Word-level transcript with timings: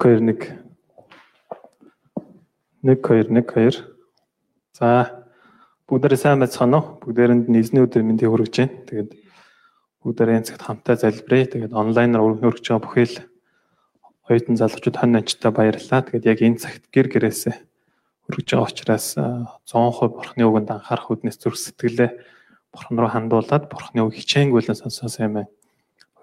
2 0.00 0.16
1 0.16 0.32
1 2.82 2.96
2 3.04 3.28
1 3.28 3.44
2 3.44 3.84
За 4.72 5.28
бүгдээрээ 5.92 6.16
сайн 6.16 6.40
байцгаана 6.40 6.80
уу? 6.80 6.96
Бүгдээрэнд 7.04 7.52
нийсний 7.52 7.84
өдөр 7.84 8.00
мэндийг 8.08 8.32
хүргэж 8.32 8.54
байна. 8.64 8.80
Тэгээд 8.88 9.10
бүгдээрээ 10.00 10.36
энэ 10.40 10.48
цагт 10.48 10.64
хамтаа 10.64 10.96
залбирая. 10.96 11.52
Тэгээд 11.52 11.76
онлайнаар 11.76 12.24
өргөж 12.24 12.64
байгаа 12.64 12.80
бүхэл 12.80 13.16
оюутан 14.24 14.56
залуучууд 14.56 14.96
хон 14.96 15.20
анчтай 15.20 15.52
баярлалаа. 15.52 16.00
Тэгээд 16.08 16.28
яг 16.32 16.38
энэ 16.48 16.62
цагт 16.64 16.88
гэр 16.88 17.12
гэрээсээ 17.12 17.56
өргөж 18.32 18.48
байгаа 18.56 18.72
учраас 18.72 19.06
100% 19.20 20.16
бурхны 20.16 20.42
үгэнд 20.48 20.80
анхаарах 20.80 21.12
үднэс 21.12 21.36
зүрх 21.36 21.60
сэтгэлээ 21.60 22.10
бурхан 22.72 22.96
руу 22.96 23.12
хандуулад 23.12 23.68
бурхны 23.68 24.00
үг 24.00 24.16
хичээнгүйлэн 24.16 24.80
сонсоосоо 24.80 25.28
юм 25.28 25.44
байна. 25.44 25.52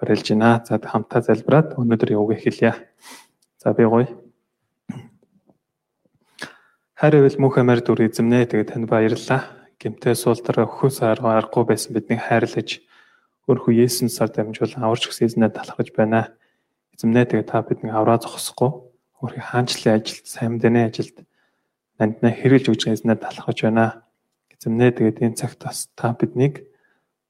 Хориалж 0.01 0.33
байна. 0.33 0.65
За 0.65 0.81
хамтаа 0.81 1.21
залбираад 1.21 1.77
өнөөдөр 1.77 2.17
яваг 2.17 2.41
эхэлье. 2.41 2.73
За 3.67 3.73
би 3.73 3.83
гоё. 3.83 4.07
Хайр 6.95 7.15
ивэл 7.19 7.35
мөнх 7.35 7.59
амар 7.59 7.83
дүр 7.83 8.07
эзэмнэ. 8.07 8.47
Тэгээд 8.47 8.71
танд 8.71 8.87
баярлалаа. 8.87 9.43
Гэмтээ 9.75 10.15
суултраа 10.15 10.71
өхөөс 10.71 11.03
аргагүй 11.03 11.67
байсан 11.67 11.91
биднийг 11.91 12.23
хайрлаж 12.23 12.79
өөрхөө 13.43 13.75
Есүсээр 13.83 14.31
дамжуулан 14.31 14.87
аварч 14.87 15.11
өгсөн 15.11 15.27
эзнээ 15.27 15.51
талхаж 15.51 15.91
байна. 15.91 16.31
Эзэмнэ 16.95 17.27
тэгээд 17.27 17.51
та 17.51 17.59
биднийг 17.59 17.91
авраа 17.91 18.23
зогсохгүй 18.23 18.71
өөрхий 19.19 19.43
хаанчлалын 19.43 19.99
ажилд, 19.99 20.23
сайн 20.23 20.55
мэдээний 20.55 20.87
ажилд 20.87 21.17
нанднаа 21.99 22.31
хэрэгж 22.39 22.71
өгч 22.71 22.87
эзнээ 22.87 23.19
талхаж 23.19 23.67
байна. 23.67 24.07
Эзэмнэ 24.55 24.95
тэгээд 24.95 25.27
энэ 25.27 25.39
цагт 25.43 25.59
бас 25.67 25.91
та 25.91 26.15
биднийг 26.15 26.63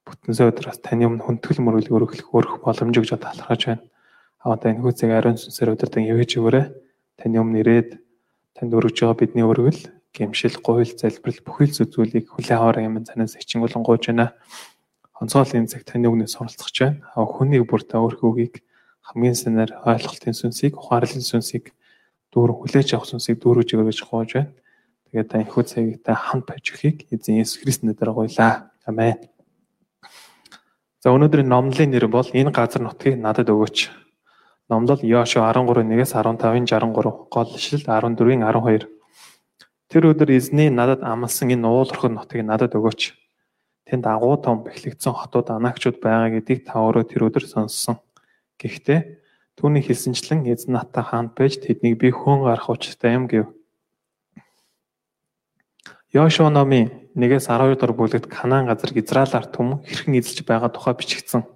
бүтэнсээ 0.05 0.53
өдрөөс 0.53 0.85
таны 0.85 1.09
өмнө 1.09 1.25
хүндгэл 1.25 1.65
мөрөглөг 1.65 1.97
өргөх 1.97 2.29
өөрөх 2.29 2.61
боломж 2.61 2.93
өгж 2.93 3.17
талхаж 3.17 3.61
байна. 3.73 3.81
Аваа 4.47 4.71
энэ 4.71 4.79
хүүцэг 4.79 5.11
ариун 5.11 5.35
сүнсээр 5.35 5.75
удирдан 5.75 6.07
явж 6.07 6.39
өгөөрэй. 6.39 6.71
Таны 7.19 7.35
өмнө 7.43 7.67
ирээд 7.67 7.99
танд 8.55 8.71
өргөж 8.79 8.95
байгаа 9.03 9.19
бидний 9.19 9.43
өргөл, 9.43 9.91
гэмшил, 10.15 10.55
гуйл, 10.63 10.87
залбирал 10.87 11.43
бүхэл 11.43 11.75
зүйлийг 11.75 12.31
хүлээн 12.31 12.55
аваарай 12.55 12.87
юм 12.87 13.03
танаас 13.03 13.35
ичин 13.35 13.59
болон 13.59 13.83
гооч 13.83 14.07
байна. 14.07 14.31
Онцгой 15.19 15.51
энэ 15.51 15.67
цаг 15.67 15.83
таны 15.83 16.07
өмнөөс 16.07 16.31
суралцах. 16.31 16.95
Аа 17.11 17.27
хүнийг 17.27 17.67
бүр 17.67 17.83
та 17.83 17.99
өөрхөөгийг 17.99 18.63
хамгийн 19.03 19.35
санаар 19.35 19.83
ойлголтын 19.83 20.31
сүнсийг, 20.31 20.79
ухаарлын 20.79 21.27
сүнсийг 21.27 21.75
дүүр 22.31 22.55
хүлээж 22.55 22.95
авах 22.95 23.11
сүнсийг 23.11 23.43
дүүрэж 23.43 23.75
өгөөж 23.75 23.99
гоож 24.07 24.31
байна. 24.31 24.55
Тэгээд 25.11 25.27
та 25.27 25.43
энэхүү 25.43 25.63
цагийг 25.67 25.99
та 26.07 26.15
хамт 26.15 26.47
байж 26.47 26.71
өгөхийг 26.71 27.11
эзэн 27.11 27.43
Есүс 27.43 27.59
Христосийн 27.59 27.91
нэрээр 27.91 28.15
гуйлаа. 28.15 28.71
Амен. 28.87 29.19
За 31.03 31.11
өнөөдрийн 31.11 31.51
номлын 31.51 31.91
нэр 31.91 32.07
бол 32.07 32.31
энэ 32.31 32.55
газар 32.55 32.79
нутгийг 32.79 33.19
надад 33.19 33.51
өгөөч 33.51 34.06
Номлол 34.67 34.99
Йошуа 34.99 35.47
13:1-ээс 35.55 36.11
15-ын 36.11 36.67
63, 36.67 37.31
гол 37.31 37.49
ишлэл 37.55 37.87
14-ийн 37.87 38.43
12. 38.43 38.83
Тэр 39.87 40.03
өдөр 40.11 40.29
эзний 40.35 40.67
надад 40.67 41.07
амласан 41.07 41.55
энэ 41.55 41.63
уулархад 41.63 42.11
нутгийг 42.11 42.43
надад 42.43 42.75
өгөөч. 42.75 43.15
Тэнд 43.87 44.03
агуу 44.03 44.35
том 44.35 44.67
бэхлэгдсэн 44.67 45.15
хотууд 45.15 45.55
анаагчуд 45.55 46.03
байгаа 46.03 46.35
гэдгийг 46.35 46.67
та 46.67 46.83
өөрөө 46.83 47.07
тэр 47.07 47.31
өдөр 47.31 47.47
сонссон. 47.47 48.03
Гэхдээ 48.59 49.23
түүний 49.55 49.87
хэлсэнчлэн 49.87 50.43
эзэн 50.51 50.75
натаа 50.75 51.07
хаанд 51.07 51.31
байж 51.31 51.63
тэднийг 51.63 51.95
би 51.95 52.11
хөөн 52.11 52.43
гарах 52.43 52.67
учиртай 52.67 53.15
юм 53.15 53.31
гэв. 53.31 53.47
Йошуа 56.11 56.51
номын 56.51 56.91
1-ээс 57.15 57.47
12 57.47 57.79
дугаар 57.79 57.95
бүлэгт 57.95 58.27
Канаан 58.27 58.67
газар 58.67 58.91
Израиль 58.91 59.31
ард 59.31 59.55
түмэн 59.55 59.79
хэрхэн 59.87 60.19
эзэлж 60.19 60.43
байгаа 60.43 60.67
тухай 60.75 60.91
бичигдсэн. 60.91 61.47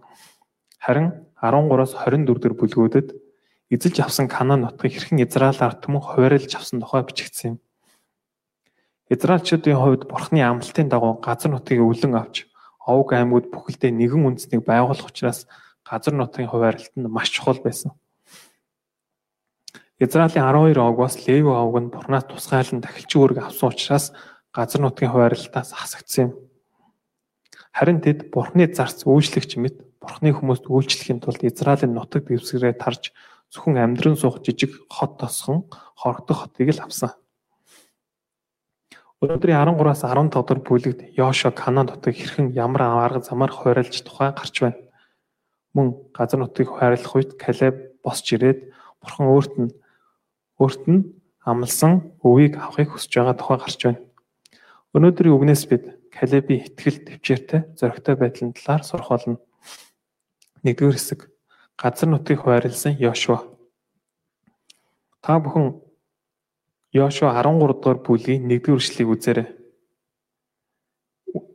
Харин 0.80 1.21
13-аас 1.42 1.98
24 1.98 2.38
дэх 2.38 2.54
бүлгүүдэд 2.54 3.08
эзэлж 3.74 3.98
авсан 4.06 4.30
Канаан 4.30 4.62
нутгийг 4.62 4.94
хэрхэн 4.94 5.26
Израиль 5.26 5.58
ард 5.58 5.82
түмэн 5.82 6.06
хуваарлж 6.06 6.54
авсан 6.54 6.78
тухай 6.78 7.02
бичигдсэн 7.02 7.58
юм. 7.58 7.58
Израильчүүдийн 9.10 9.80
хувьд 9.82 10.06
Бурхны 10.06 10.46
амлалтын 10.46 10.88
дагуу 10.88 11.18
газар 11.18 11.52
нутгийг 11.52 11.82
өвлөн 11.82 12.14
авч 12.16 12.46
овг 12.86 13.18
аймагуд 13.18 13.50
бүхэлдээ 13.50 13.90
нэгэн 13.90 14.28
үндэснийг 14.28 14.62
байгуулах 14.62 15.10
учраас 15.10 15.50
газар 15.82 16.14
нутгийн 16.14 16.52
хуваарлалт 16.54 16.94
нь 16.94 17.10
маш 17.10 17.34
чухал 17.34 17.58
байсан. 17.60 17.92
Израилийн 19.98 20.46
12 20.46 20.78
овгоос 20.78 21.28
Леви 21.28 21.50
овг 21.50 21.76
нь 21.82 21.94
Бурхнаас 21.94 22.26
тусгайлан 22.30 22.82
дахилч 22.82 23.12
үүрэг 23.18 23.38
авсан 23.50 23.70
учраас 23.70 24.06
газар 24.54 24.82
нутгийн 24.82 25.12
хуваарлалтаас 25.12 25.74
хасагдсан 25.74 26.24
юм. 26.26 26.32
Харин 27.74 28.00
тэд 28.02 28.32
Бурхны 28.34 28.68
зарц 28.72 29.06
үйлчлэгч 29.06 29.58
мэт 29.58 29.91
Бурхны 30.02 30.34
хүмүүст 30.34 30.66
үйлчлэхийн 30.66 31.22
тулд 31.22 31.46
Израилийн 31.46 31.94
нутаг 31.94 32.26
дэвсгэрээ 32.26 32.74
тарж 32.82 33.14
зөвхөн 33.54 33.78
амьдран 33.78 34.18
суух 34.18 34.42
жижиг 34.42 34.74
хот 34.90 35.22
тосхон 35.22 35.70
хорогдох 35.94 36.50
хотыг 36.50 36.74
л 36.74 36.82
авсан. 36.82 37.14
Өнөөдрийн 39.22 39.62
13-аас 39.62 40.02
15 40.02 40.34
дахь 40.34 40.66
бүлэгт 40.66 41.14
Йошо 41.14 41.54
Канаан 41.54 41.94
нутгийг 41.94 42.18
хэрхэн 42.18 42.58
ямар 42.58 42.82
арга 42.90 43.22
замаар 43.22 43.54
хойролж 43.54 43.94
тухай 44.02 44.34
гарч 44.34 44.56
байна. 44.66 44.82
Мөн 45.78 45.94
газар 46.10 46.42
нутгийг 46.42 46.74
хайрлах 46.74 47.14
үед 47.14 47.38
Калеб 47.38 48.02
босч 48.02 48.34
ирээд 48.34 48.74
Бурхан 48.98 49.30
өөрт 49.30 49.54
нь 49.62 49.70
өөрт 50.58 50.84
нь 50.90 51.06
амлсан 51.46 52.18
өвийг 52.26 52.58
авахыг 52.58 52.98
хүсэж 52.98 53.14
байгаа 53.14 53.38
тухай 53.38 53.58
гарч 53.62 53.80
байна. 53.86 54.02
Өнөөдрийн 54.98 55.38
үгнээс 55.38 55.64
бид 55.70 55.84
Калебийн 56.10 56.66
ихтгэл 56.66 57.06
төвчээртэй 57.06 57.62
зоригтой 57.78 58.16
байдлын 58.18 58.58
талаар 58.58 58.82
сурах 58.82 59.14
болно. 59.14 59.38
Нэгдүгээр 60.64 60.98
хэсэг 60.98 61.20
газар 61.82 62.10
нутгийг 62.10 62.46
хуваарлсан 62.46 62.94
Йошуа. 63.02 63.42
Та 65.22 65.42
бүхэн 65.42 65.82
Йошуа 66.94 67.34
13 67.42 67.82
дугаар 67.82 68.00
бүлгийн 68.06 68.46
1-р 68.46 68.78
эшлэлийг 68.78 69.10
үзээрэй. 69.10 69.48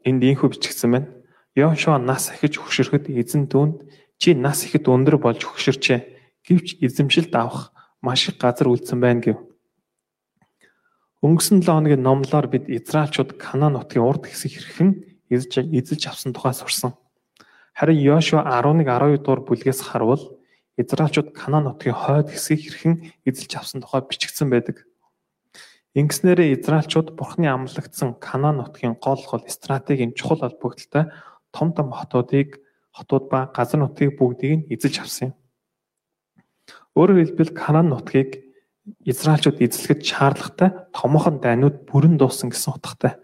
Энд 0.08 0.22
ийхүү 0.26 0.50
бичигдсэн 0.50 0.90
байна. 0.90 1.08
Йошуа 1.54 2.02
нас 2.02 2.34
ахиж 2.34 2.58
хөшөрөхөд 2.58 3.06
эзэн 3.14 3.46
түүнд 3.46 3.86
чи 4.18 4.34
нас 4.34 4.66
ихэд 4.66 4.90
өндөр 4.90 5.22
болж 5.22 5.44
хөшөрчээ. 5.46 6.00
Гэвч 6.42 6.82
эзэмшилд 6.82 7.32
авах 7.36 7.70
маш 8.02 8.26
их 8.26 8.42
газар 8.42 8.66
үлдсэн 8.66 8.98
байна 8.98 9.22
гэв. 9.22 9.38
Өнгөрсөн 11.22 11.62
7 11.62 11.70
хоногийн 11.70 12.02
номлоор 12.02 12.46
бид 12.50 12.66
Израильчууд 12.66 13.38
Канаан 13.38 13.78
нутгийн 13.78 14.02
урд 14.02 14.26
хэсэг 14.26 14.52
хэрхэн 14.52 14.90
эзэж 15.30 15.52
эзэлж 15.70 16.02
авсан 16.06 16.32
тухай 16.34 16.54
сурсан. 16.54 16.94
Харин 17.76 18.00
Йошуа 18.00 18.40
11-12 18.40 19.20
дугаар 19.20 19.40
бүлгээс 19.44 19.84
харвал 19.84 20.40
Израильчууд 20.80 21.36
Канаан 21.36 21.68
нутгийн 21.68 21.92
хойд 21.92 22.32
хэсгийг 22.32 22.60
хэрхэн 22.64 22.94
эзэлж 23.28 23.52
авсан 23.52 23.84
тухай 23.84 24.00
бичигдсэн 24.00 24.48
байдаг. 24.48 24.88
Ингэснээрээ 25.92 26.56
Израильчууд 26.56 27.12
Бурхны 27.20 27.52
амлагдсан 27.52 28.16
Канаан 28.16 28.64
нутгийн 28.64 28.96
гол 28.96 29.20
гол 29.20 29.44
стратегийн 29.44 30.16
чухал 30.16 30.40
холбогдолтой 30.40 31.12
том 31.52 31.76
том 31.76 31.92
хотуудыг 31.92 32.64
хотууд 32.96 33.28
ба 33.28 33.52
газар 33.52 33.84
нутгийг 33.84 34.16
бүгдийг 34.16 34.52
нь 34.56 34.66
эзэлж 34.72 34.96
авсан 35.04 35.24
юм. 35.28 35.34
Өөрөөр 36.96 37.20
хэлбэл 37.36 37.52
Канаан 37.52 37.92
нутгийг 37.92 38.40
Израильчууд 39.04 39.60
эзлэхэд 39.60 40.00
шаардлагатай 40.00 40.72
томоохон 40.96 41.44
дайнууд 41.44 41.84
бүрэн 41.84 42.16
дууссан 42.16 42.48
гэсэн 42.48 42.72
утгатай. 42.72 43.20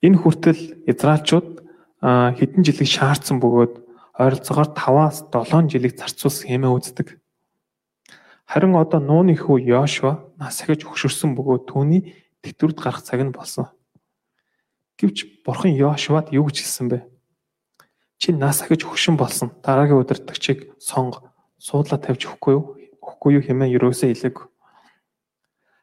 Энэ 0.00 0.16
хүртэл 0.24 0.88
Израильчууд 0.88 1.67
хэдэн 2.02 2.62
жилиг 2.62 2.86
шаардсан 2.86 3.42
бөгөөд 3.42 3.74
ойролцоогоор 4.18 4.70
5-аас 4.74 5.26
7 5.34 5.70
жилиг 5.70 5.98
зарцуулсан 5.98 6.46
хэмээн 6.46 6.74
үздэг. 6.78 7.18
Харин 8.46 8.78
одоо 8.78 9.02
нууны 9.02 9.34
хүү 9.34 9.66
Йошуа 9.66 10.24
нас 10.38 10.62
ахиж 10.62 10.86
өгшөрсөн 10.86 11.34
бөгөөд 11.34 11.68
түүний 11.68 12.14
тэтгэврт 12.42 12.78
гарах 12.78 13.02
цаг 13.02 13.20
нь 13.20 13.34
болсон. 13.34 13.68
Гэвч 14.96 15.44
бурхан 15.44 15.74
Йошуад 15.74 16.30
юу 16.32 16.46
гэж 16.48 16.64
хэлсэн 16.64 16.86
бэ? 16.88 16.98
Чи 18.18 18.32
нас 18.32 18.62
ахиж 18.62 18.86
өгшин 18.86 19.18
болсон. 19.18 19.52
Дараагийн 19.62 20.00
удирдагчийг 20.00 20.74
сонго 20.78 21.34
суудлаа 21.58 21.98
тавьж 22.00 22.24
өгөхгүй 22.26 22.52
юу? 22.54 22.64
Өгөхгүй 23.02 23.30
юу 23.38 23.44
хэмээн 23.46 23.74
юусоо 23.78 24.10
хэлээг. 24.10 24.48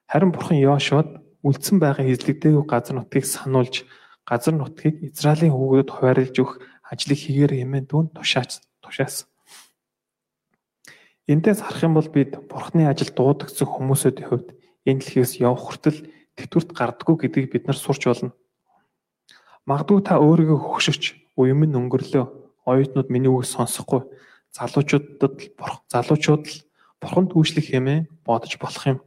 Харин 0.10 0.32
бурхан 0.36 0.60
Йошуад 0.60 1.22
үлдсэн 1.46 1.78
байгаа 1.80 2.08
эзлэгдээгүй 2.10 2.66
газар 2.66 2.98
нутгийг 2.98 3.30
сануулж 3.30 3.86
газар 4.26 4.54
нутгийг 4.58 5.06
Израилийн 5.06 5.54
хүүгүүдэд 5.54 5.90
хуваарлж 5.94 6.36
өгөх 6.42 6.54
ажлыг 6.90 7.20
хийгээр 7.22 7.54
хэмээн 7.62 7.86
дүүн 7.86 8.08
тушаач 8.18 8.62
тушаасан. 8.82 9.30
Эндээс 11.30 11.62
харах 11.62 11.86
юм 11.86 11.94
бол 11.98 12.10
бид 12.10 12.38
Бурхны 12.50 12.86
ажил 12.86 13.10
дуудагдсан 13.14 13.66
хүмүүсийн 13.70 14.26
хувьд 14.26 14.54
энэ 14.86 15.02
дэлхийс 15.02 15.42
явх 15.42 15.62
хүртэл 15.62 16.06
тэтгэврт 16.38 16.70
гардггүй 16.74 17.16
гэдгийг 17.26 17.50
бид 17.54 17.66
нар 17.66 17.78
сурч 17.78 18.06
болно. 18.06 18.38
Магадгүй 19.66 20.06
та 20.06 20.22
өөрийгөө 20.22 20.60
хөгшөж, 20.62 21.18
уян 21.34 21.58
минь 21.58 21.74
өнгөрлөө, 21.74 22.26
оюутнууд 22.70 23.10
миний 23.10 23.34
үгийг 23.34 23.50
сонсохгүй, 23.50 24.06
залуучуудад 24.54 25.34
залуучууд 25.90 26.44
л 26.46 26.58
Бурханд 27.02 27.34
үйлчлэх 27.34 27.74
хэмээн 27.74 28.06
бодож 28.22 28.54
болох 28.62 28.86
юм. 28.86 29.00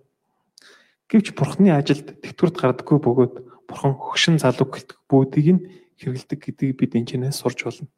Гэвч 1.06 1.38
Бурхны 1.38 1.71
ажилд 1.71 2.19
тэтгэврт 2.19 2.59
гардггүй 2.59 2.99
бөгөөд 2.99 3.35
Бурхан 3.69 3.94
хөгшин 3.94 4.41
залуу 4.41 4.67
гэлтэх 4.73 4.99
бүүдийг 5.12 5.49
нь 5.53 5.62
хэрэгэлдэг 6.00 6.38
гэдгийг 6.41 6.76
бид 6.81 6.93
энэчнээс 6.97 7.37
сурч 7.37 7.69
болно. 7.69 7.93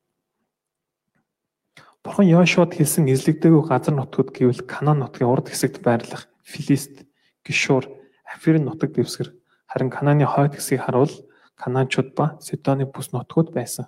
Бурхан 2.03 2.27
Йошуад 2.27 2.75
хэлсэн 2.75 3.07
эзлэгдээгүй 3.13 3.65
газар 3.71 3.95
нутгууд 3.95 4.35
гэвэл 4.35 4.67
Канаан 4.67 5.05
нутгийн 5.05 5.31
урд 5.31 5.47
хэсэгт 5.53 5.85
байрлах 5.85 6.27
Филист, 6.43 7.07
Гишур, 7.45 7.85
Афирын 8.25 8.65
нутаг 8.67 8.97
дэвсгэр 8.97 9.31
харин 9.71 9.91
Канааны 9.93 10.27
хойд 10.27 10.57
хэсгийг 10.57 10.83
харуул 10.83 11.13
Канаанчууд 11.61 12.17
ба 12.17 12.41
Сидоны 12.41 12.89
бүс 12.89 13.13
нутгууд 13.13 13.53
байсан. 13.53 13.87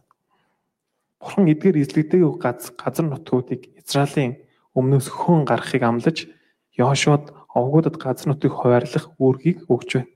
Бурхан 1.18 1.48
эдгээр 1.48 1.82
эзлэгдээгүй 1.82 2.32
газар 2.78 3.06
нутгуудыг 3.08 3.72
Израилийн 3.80 4.44
өмнөөс 4.76 5.08
хөн 5.08 5.48
гаргахыг 5.48 5.82
амлаж 5.82 6.28
Йошуад 6.76 7.32
овгуудад 7.56 7.96
газар 7.96 8.28
нутгийг 8.28 8.52
хуваарлах 8.52 9.08
үүргийг 9.16 9.64
өгч 9.72 9.90
байна. 9.96 10.10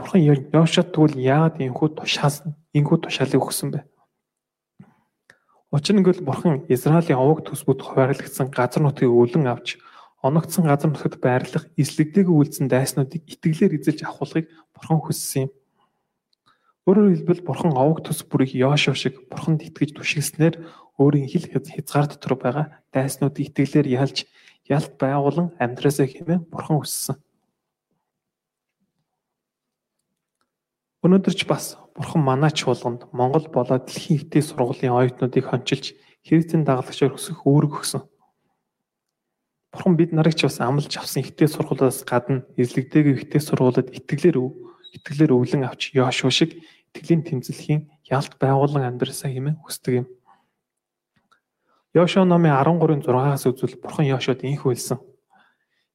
Бурхан 0.00 0.24
Йошуад 0.24 0.96
тэгвэл 0.96 1.20
яагаад 1.20 1.60
энхүү 1.60 1.88
тушаас 2.00 2.40
энхүү 2.72 2.96
тушаалыг 3.04 3.44
өгсөн 3.44 3.68
бэ? 3.68 3.84
Учир 5.76 5.94
нь 5.94 6.00
гэвэл 6.00 6.24
Бурхан 6.24 6.64
Израилийн 6.72 7.20
овог 7.20 7.44
төсбүүд 7.44 7.84
хуваарлагдсан 7.84 8.48
газар 8.48 8.80
нутгийг 8.80 9.12
өлөн 9.12 9.52
авч 9.52 9.76
оногдсон 10.24 10.64
газар 10.64 10.88
нутагт 10.88 11.20
байрлах 11.20 11.68
эслэгдээг 11.76 12.32
үйлдсэн 12.32 12.72
дайснуудыг 12.72 13.28
итгэлээр 13.28 13.76
эзэлж 13.76 14.00
авахыг 14.08 14.48
Бурхан 14.72 15.04
хүссэн 15.04 15.46
юм. 15.46 15.50
Өөрөөр 16.88 17.12
хэлбэл 17.20 17.44
Бурхан 17.44 17.76
овог 17.76 18.00
төс 18.00 18.24
бүрийг 18.24 18.56
Йошуа 18.56 18.96
шиг 18.96 19.28
Бурханд 19.28 19.68
итгэж 19.68 20.00
түшигснээр 20.00 20.64
өөрийн 20.96 21.28
хил 21.28 21.44
хязгаар 21.44 22.08
дотор 22.08 22.34
байгаа 22.40 22.66
дайснуудыг 22.88 23.52
итгэлээр 23.52 23.88
ялж 24.00 24.24
ялт 24.64 24.96
байгуулан 24.96 25.52
амьдраасаа 25.60 26.08
хэмээн 26.08 26.48
бурхан 26.48 26.80
хүссэн. 26.80 27.20
Өнөөдөр 31.00 31.32
ч 31.32 31.48
бас 31.48 31.80
бурхан 31.96 32.20
манай 32.20 32.52
чуулганд 32.52 33.08
Монгол 33.16 33.48
болоод 33.48 33.88
дэлхийн 33.88 34.20
ихтэй 34.20 34.44
сургуулийн 34.44 34.92
оюутнуудыг 34.92 35.48
хончилж 35.48 35.96
Христийн 36.20 36.68
дагалгачаар 36.68 37.16
өсөх 37.16 37.40
үүрэг 37.48 37.72
өгсөн. 37.80 38.04
Бурхан 39.72 39.96
бид 39.96 40.12
нарыг 40.12 40.36
ч 40.36 40.44
бас 40.44 40.60
амлаж 40.60 40.92
авсан 41.00 41.24
ихтэй 41.24 41.48
сургуулиас 41.48 42.04
гадна 42.04 42.44
эзлэгдээгүй 42.60 43.16
ихтэй 43.16 43.40
сургуулиуд 43.40 43.96
итгэлээр 43.96 44.36
итгэлээр 45.00 45.32
өвлөн 45.32 45.64
авч 45.64 45.96
Йошуа 45.96 46.28
шиг 46.28 46.60
итгэлийн 46.92 47.24
тэмцэлхийн 47.24 47.88
ялт 48.12 48.36
байгуулан 48.36 48.84
амьдрасаа 48.84 49.32
хэмээн 49.32 49.56
хүсдэг 49.56 50.04
юм. 50.04 50.06
Йошуа 51.96 52.28
номын 52.28 52.52
13-ын 52.60 53.00
6-аас 53.08 53.48
үзвэл 53.48 53.80
Бурхан 53.80 54.04
Йошуад 54.04 54.44
инх 54.44 54.68
хэлсэн. 54.68 55.00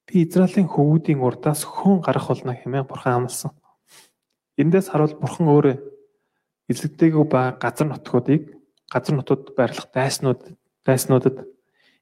Би 0.10 0.26
Израилийн 0.26 0.66
хөвгүүдийн 0.66 1.22
урдаас 1.22 1.62
хүн 1.62 2.02
гарах 2.02 2.34
болно 2.34 2.58
хэмээн 2.58 2.90
Бурхан 2.90 3.22
амласан. 3.22 3.54
Эндээс 4.56 4.88
харуул 4.88 5.20
Бурхан 5.20 5.52
өөрөө 5.52 5.76
эзэгдээгүй 6.72 7.26
ба 7.28 7.60
газар 7.60 7.92
нутгуудыг 7.92 8.56
газар 8.88 9.14
нутгад 9.20 9.52
байрлах 9.52 9.92
дайснууд 9.92 10.56
дайснуудад 10.88 11.44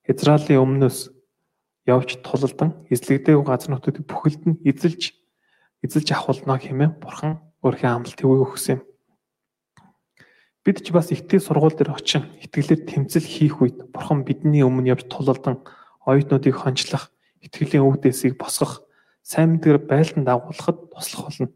Израилийн 0.06 0.62
өмнөөс 0.62 1.10
явж 1.90 2.22
тулалдан 2.22 2.86
эзлэгдээгүй 2.94 3.42
газар 3.42 3.74
нутгуудыг 3.74 4.06
бүхэлд 4.06 4.44
нь 4.46 4.60
эзэлж 4.70 5.18
эзэлж 5.82 6.08
авахулна 6.14 6.62
хэмээн 6.62 7.02
Бурхан 7.02 7.42
өөрхийн 7.66 7.96
амлалт 7.98 8.22
төвөг 8.22 8.54
өгсөн 8.54 8.78
юм. 8.78 8.82
Бид 10.62 10.80
ч 10.86 10.94
бас 10.94 11.10
ихтэй 11.10 11.42
сургууль 11.42 11.76
дээр 11.76 11.92
очин 11.92 12.30
итгэлээр 12.40 12.86
тэмцэл 12.88 13.26
хийх 13.26 13.60
үед 13.66 13.92
Бурхан 13.92 14.24
бидний 14.24 14.62
өмнө 14.62 14.94
явж 14.94 15.10
тулалдан 15.12 15.66
оюутнуудыг 16.06 16.56
хончлох, 16.56 17.12
итгэлийн 17.42 17.84
өв 17.84 18.00
дэсийг 18.00 18.40
босгох, 18.40 18.88
сайн 19.26 19.60
мэдгээр 19.60 19.80
байлдан 19.90 20.24
дагуулахад 20.24 20.88
туслах 20.94 21.28
болно. 21.28 21.52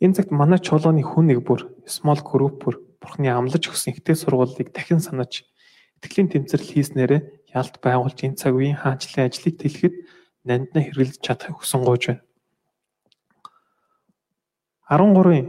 Энэ 0.00 0.14
цагт 0.16 0.30
манай 0.30 0.60
чуулганы 0.60 1.00
хүн 1.00 1.32
нэг 1.32 1.40
бүр 1.46 1.72
small 1.88 2.20
group 2.20 2.64
бүр 2.64 2.76
Бурханы 3.00 3.32
амлаж 3.32 3.70
өгсөн 3.70 3.96
ихтэй 3.96 4.16
сургуулийг 4.16 4.72
дахин 4.72 5.00
санаж 5.00 5.46
итгэлийн 6.00 6.28
тэмцэл 6.32 6.60
хийснээрээ 6.60 7.22
ялт 7.56 7.80
байгуулж 7.80 8.18
энэ 8.24 8.36
цаг 8.36 8.52
үеийн 8.56 8.76
хаанчлалын 8.76 9.28
ажлыг 9.32 9.56
тэлэхэд 9.56 9.94
нандна 10.44 10.80
хэрэглэж 10.84 11.20
чадахыг 11.24 11.56
хүсэн 11.60 11.82
гоож 11.84 12.02
байна. 12.08 12.22
13-ын 14.90 15.46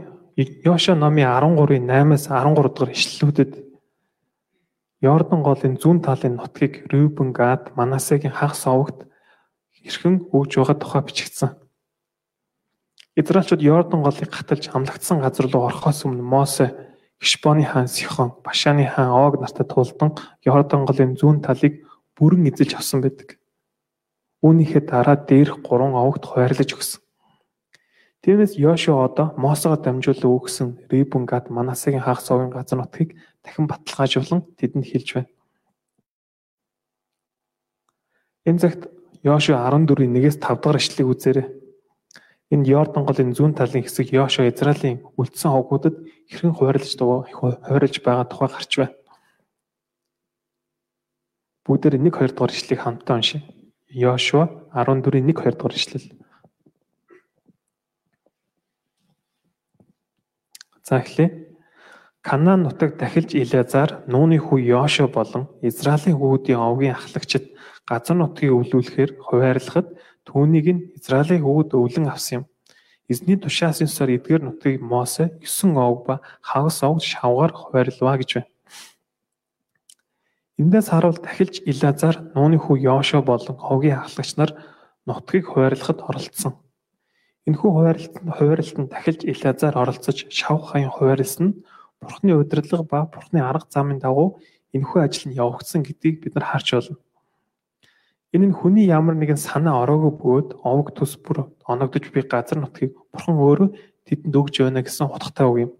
Йошуа 0.64 0.94
номын 0.94 1.28
13-ийн 1.28 1.84
8-аас 1.90 2.26
13 2.30 2.54
дугаар 2.56 2.94
ишлэлүүдэд 2.94 3.52
Йордан 5.02 5.42
голын 5.46 5.74
зүүн 5.78 6.02
талын 6.02 6.38
нутгийг 6.38 6.90
Рубен, 6.90 7.30
Гад, 7.30 7.70
Манасегийн 7.78 8.34
хагас 8.34 8.66
овогт 8.66 9.06
хэрхэн 9.70 10.26
өгж 10.34 10.58
байгаа 10.58 10.76
тухай 10.78 11.02
бичигдсэн. 11.06 11.54
Израильчууд 13.18 13.62
Йордан 13.62 14.02
голыг 14.06 14.30
гаталж 14.30 14.70
амлагдсан 14.70 15.18
газар 15.18 15.50
руу 15.50 15.66
орохоос 15.66 16.06
өмнө 16.06 16.22
Мосе 16.22 16.66
Хишбоны 17.18 17.66
хаан 17.66 17.88
Сихон, 17.90 18.30
Башаны 18.46 18.86
хаан 18.86 19.10
Ог 19.10 19.40
нартай 19.42 19.66
тулдан 19.66 20.14
Йордан 20.46 20.86
голын 20.86 21.18
зүүн 21.18 21.42
талыг 21.42 21.82
бүрэн 22.14 22.46
эзэлж 22.46 22.78
авсан 22.78 23.02
байдаг. 23.02 23.42
Үүнийхээ 24.38 24.86
дараа 24.86 25.18
дээрх 25.18 25.58
гурван 25.66 25.98
овогт 25.98 26.30
хуваарлаж 26.30 26.70
өгсөн. 26.78 27.02
Тиймээс 28.22 28.54
Йошуа 28.54 29.10
одоо 29.10 29.34
Мосогоо 29.34 29.82
дамжуулан 29.82 30.38
өгсөн 30.38 30.68
Рибун 30.86 31.26
Гад 31.26 31.50
Манасегийн 31.50 32.06
хаах 32.06 32.22
совын 32.22 32.54
газар 32.54 32.78
нутгийг 32.78 33.18
дахин 33.42 33.66
баталгаажуулан 33.66 34.46
тэдэнд 34.54 34.86
хэлж 34.86 35.08
байна. 35.18 35.30
Энэ 38.46 38.62
цагт 38.62 38.86
Йошуа 39.26 39.66
14-ийн 39.66 40.14
1-ээс 40.14 40.38
5 40.38 40.62
дахь 40.62 40.78
ишлэгийг 40.78 41.10
үзээрэй. 41.10 41.46
Энд 42.48 42.64
Йордан 42.64 43.04
голын 43.04 43.36
зүүн 43.36 43.52
талын 43.52 43.84
хэсэг 43.84 44.08
Йошуа 44.08 44.48
Израилийн 44.48 45.04
үлдсэн 45.20 45.52
хогуудад 45.52 46.00
хэрхэн 46.32 46.56
хуваарлаж 46.56 46.96
хуваарлаж 46.96 47.96
байгаа 48.00 48.24
тухай 48.24 48.48
гарч 48.48 48.72
байна. 48.80 48.96
Бүгдээр 51.68 52.00
1 52.00 52.08
2 52.08 52.32
дугаар 52.32 52.52
ишлэгийг 52.56 52.80
хамтдаа 52.80 53.20
уншъя. 53.20 53.44
Йошуа 53.92 54.48
14-ийн 54.72 55.28
1 55.28 55.36
2 55.36 55.60
дугаар 55.60 55.76
ишлэл. 55.76 56.08
За 60.88 61.04
эхлэе. 61.04 61.52
Канаан 62.24 62.64
нутаг 62.64 62.96
дахилж 62.96 63.36
Илязар, 63.36 64.04
Нууны 64.08 64.40
хүү 64.40 64.58
Йошо 64.72 65.08
болон 65.12 65.52
Израилийн 65.60 66.16
хүүдийн 66.16 66.56
овгийн 66.56 66.96
ахлагчид 66.96 67.52
газар 67.84 68.16
нутгийг 68.16 68.56
өвлүүлэхээр 68.56 69.20
хуваарлахад 69.20 69.92
түүнийг 70.28 70.66
нь 70.68 70.84
Израилийн 71.00 71.40
хүүд 71.40 71.72
өвлөн 71.72 72.12
авсан 72.12 72.44
юм. 72.44 72.44
Эзний 73.08 73.40
тушаас 73.40 73.80
ёсоор 73.80 74.12
эдгээр 74.12 74.44
нутгийг 74.44 74.84
Мосе 74.84 75.32
9 75.40 75.72
ов 75.80 76.04
ба 76.04 76.20
хагас 76.44 76.84
ов 76.84 77.00
шавгаар 77.00 77.52
хуваарлаваа 77.56 78.20
гэж 78.20 78.30
байна. 78.36 78.52
Эндээс 80.60 80.92
харуул 80.92 81.16
дахилж 81.16 81.64
Илазар, 81.64 82.34
Нууны 82.34 82.58
хүү 82.60 82.76
Йошо 82.84 83.22
болон 83.24 83.56
овгийн 83.56 84.04
ахлагч 84.04 84.36
нар 84.36 84.50
нутгийг 85.08 85.48
хуваарлахад 85.48 86.04
оролцсон. 86.04 86.60
Энэхүү 87.48 87.70
хуваарлалтанд 87.72 88.28
хуваарлалтанд 88.36 88.90
дахилж 88.92 89.22
Илазар 89.24 89.72
оролцож 89.78 90.28
шавх 90.28 90.76
хаян 90.76 90.92
хуваарлсан 90.92 91.46
нь 91.48 91.58
Бурхны 92.02 92.36
удирдлага 92.36 92.84
ба 92.84 92.98
Бурхны 93.08 93.40
арга 93.40 93.72
замын 93.72 93.98
дагуу 94.04 94.36
энэхүү 94.76 95.00
ажил 95.00 95.32
нь 95.32 95.38
явагдсан 95.40 95.80
гэдгийг 95.86 96.20
бид 96.20 96.34
нар 96.36 96.44
харж 96.44 96.68
байна. 96.76 97.00
Энэ 98.34 98.52
нь 98.52 98.58
хүний 98.58 98.84
ямар 98.84 99.16
нэгэн 99.16 99.40
санаа 99.40 99.80
ороогүй 99.88 100.12
бөгөөд 100.20 100.48
овог 100.60 100.92
төс 100.92 101.16
бүр 101.16 101.48
оногдож 101.64 102.12
буй 102.12 102.24
газар 102.28 102.60
нутгийг 102.60 102.92
Бурхан 103.08 103.40
өөрөө 103.40 103.68
тэдэнд 104.04 104.36
өгж 104.36 104.54
байна 104.60 104.84
гэсэн 104.84 105.08
утгатай 105.08 105.46
үг 105.48 105.58
юм. 105.64 105.72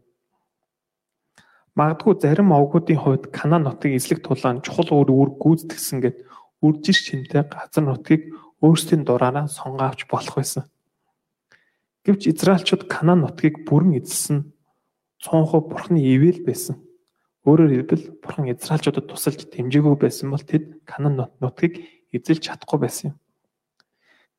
Магадгүй 1.76 2.16
зарим 2.16 2.56
овгуудын 2.56 2.96
хувьд 2.96 3.24
Канаан 3.36 3.68
нутгийг 3.68 4.00
эзлэх 4.00 4.24
тулаан 4.24 4.64
чухал 4.64 4.88
үр 4.96 5.12
үүрэг 5.12 5.36
гүйцэтгсэн 5.44 5.98
гэд 6.00 6.16
үржиж 6.64 6.96
шинтэй 7.04 7.44
газар 7.44 7.84
нутгийг 7.84 8.32
өөрсдийн 8.64 9.04
дураараа 9.04 9.46
сонгоавч 9.46 10.08
болох 10.08 10.40
байсан. 10.40 10.64
Гэвч 12.08 12.32
Израильчууд 12.32 12.88
Канаан 12.88 13.28
нутгийг 13.28 13.68
бүрэн 13.68 14.00
эзэлсэн 14.00 14.56
цонхоо 15.20 15.60
бурхны 15.60 16.00
ивэл 16.00 16.42
байсан. 16.48 16.80
Өөрөөр 17.44 17.70
хэлбэл 17.76 18.04
бурхан 18.24 18.48
Израильчуудад 18.50 19.06
тусалж 19.06 19.46
дэмжээгүй 19.52 19.96
байсан 20.00 20.32
бол 20.32 20.42
тэд 20.42 20.82
Канаан 20.88 21.30
нутгийг 21.38 21.97
эзэлж 22.12 22.42
чадахгүй 22.44 22.78
байсан 22.80 23.04
юм. 23.10 23.16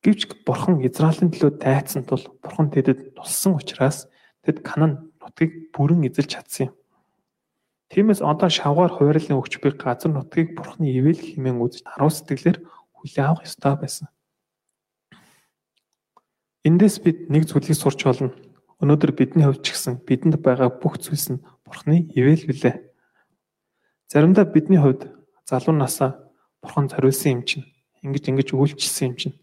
Гэвч 0.04 0.46
бурхан 0.48 0.80
Израилийн 0.86 1.32
төлөө 1.32 1.60
дайцсан 1.60 2.08
тул 2.08 2.24
бурхан 2.40 2.72
тэдэд 2.72 3.16
туссан 3.20 3.60
учраас 3.60 4.08
тэд 4.46 4.64
Канаан 4.64 5.12
нутгийг 5.20 5.72
бүрэн 5.76 6.08
эзэлж 6.08 6.30
чадсан 6.40 6.72
юм. 6.72 6.74
Тиймээс 7.90 8.22
одоо 8.22 8.50
шавгаар 8.50 8.94
хуваарлын 8.94 9.42
өгч 9.42 9.60
буй 9.60 9.74
газар 9.76 10.14
нутгийг 10.14 10.56
бурхны 10.56 10.88
ивэл 10.94 11.20
хэмээн 11.20 11.58
үзэж 11.58 11.84
харуу 11.84 12.14
сэтгэлээр 12.14 12.58
хүлээн 12.96 13.28
авах 13.28 13.50
ёстой 13.50 13.76
байсан. 13.76 14.08
Эндээс 16.64 17.02
бид 17.02 17.34
нэг 17.34 17.50
зүйлийг 17.50 17.76
сурч 17.76 18.06
болно. 18.06 18.32
Өнөөдөр 18.80 19.12
бидний 19.18 19.44
хувьд 19.44 19.66
ч 19.66 19.76
гэсэн 19.76 20.06
бидэнд 20.08 20.40
байгаа 20.40 20.70
бүх 20.70 21.02
зүйлс 21.02 21.36
нь 21.36 21.44
Бурхны 21.70 22.10
ивэл 22.16 22.46
билээ. 22.50 22.76
Заримдаа 24.08 24.46
бидний 24.46 24.80
хувьд 24.80 25.12
залуу 25.46 25.76
насаа 25.76 26.29
Бурхан 26.62 26.88
зориулсан 26.92 27.32
юм 27.39 27.42
чинь, 27.48 27.66
ингэж 28.04 28.24
ингэж 28.30 28.50
үйлчилсэн 28.54 29.06
юм 29.12 29.16
чинь, 29.16 29.36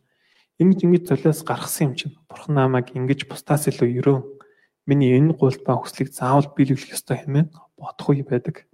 ингэж 0.61 0.79
ингэж 0.85 1.03
золиос 1.09 1.41
гаргасан 1.43 1.91
юм 1.91 1.95
чинь, 1.97 2.15
Бурхан 2.29 2.55
намайг 2.55 2.93
ингэж 2.93 3.25
бусдаас 3.29 3.69
илүү 3.73 3.89
өрөө 4.01 4.19
миний 4.87 5.19
энэ 5.19 5.35
гуйлт 5.35 5.67
ба 5.67 5.77
хүслийг 5.77 6.15
заавал 6.15 6.47
биелүүлэх 6.55 6.95
ёстой 6.95 7.25
хэмээн 7.27 7.51
бодох 7.75 8.09
үе 8.13 8.23
байдаг. 8.23 8.65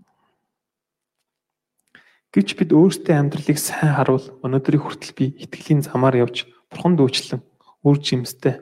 Гэвч 2.33 2.57
бид 2.57 2.71
өөрсдөө 2.73 3.13
амьдралыг 3.17 3.59
сайн 3.61 3.93
харуул 3.97 4.25
өнөөдрийг 4.41 4.83
хүртэл 4.85 5.13
би 5.17 5.37
итгэлийн 5.37 5.85
замаар 5.85 6.17
явж 6.17 6.49
бурхан 6.73 6.97
дүүчлэн 6.97 7.45
үр 7.85 7.97
жимстэй. 8.01 8.57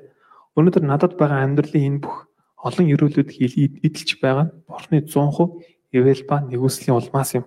Өнөөдөр 0.58 0.84
надад 0.86 1.14
байгаа 1.14 1.46
амьдралын 1.46 1.86
энэ 1.86 2.02
бүх 2.02 2.26
олон 2.58 2.86
өрөөлөд 2.90 3.30
идэлж 3.30 4.10
байгаа 4.18 4.50
нь 4.50 4.54
бурхны 4.66 5.06
100% 5.06 5.94
ивэл 5.94 6.22
ба 6.26 6.42
нэгүслийн 6.42 6.98
улмаас 6.98 7.38
юм. 7.38 7.46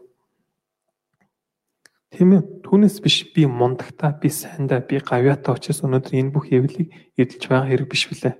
Тийм 2.13 2.37
ээ. 2.37 2.41
Түүнээс 2.61 3.01
биш 3.01 3.25
би 3.33 3.49
мундагтаа, 3.49 4.13
би 4.21 4.29
сайндаа, 4.29 4.85
би 4.85 5.01
гавьяатаа 5.01 5.57
учраас 5.57 5.81
өнөөдөр 5.81 6.13
энэ 6.13 6.29
бүх 6.29 6.45
эвлийг 6.53 6.93
эдэлж 7.17 7.49
байгаа 7.49 7.73
хэрэг 7.73 7.89
биш 7.89 8.05
билээ. 8.05 8.37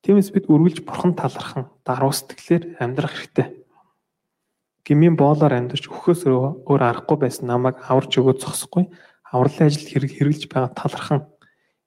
Тиймээс 0.00 0.32
бид 0.32 0.48
үргэлж 0.48 0.80
бурхан 0.88 1.12
талархан, 1.12 1.68
даруй 1.84 2.16
сэтгэлээр 2.16 2.80
амьдрах 2.80 3.12
хэрэгтэй. 3.12 3.60
Гмийн 4.88 5.20
боолоор 5.20 5.52
амьдарч 5.52 5.92
өхөөс 5.92 6.24
өөр 6.24 6.80
аргагүй 6.80 7.28
байсан 7.28 7.52
намайг 7.52 7.84
аварж 7.84 8.16
өгөө 8.16 8.40
зогсохгүй 8.40 8.88
авралын 9.28 9.68
ажил 9.68 9.84
хэрэг 9.84 10.12
хэрэглэж 10.16 10.48
байгаа 10.48 10.72
талархан 10.72 11.20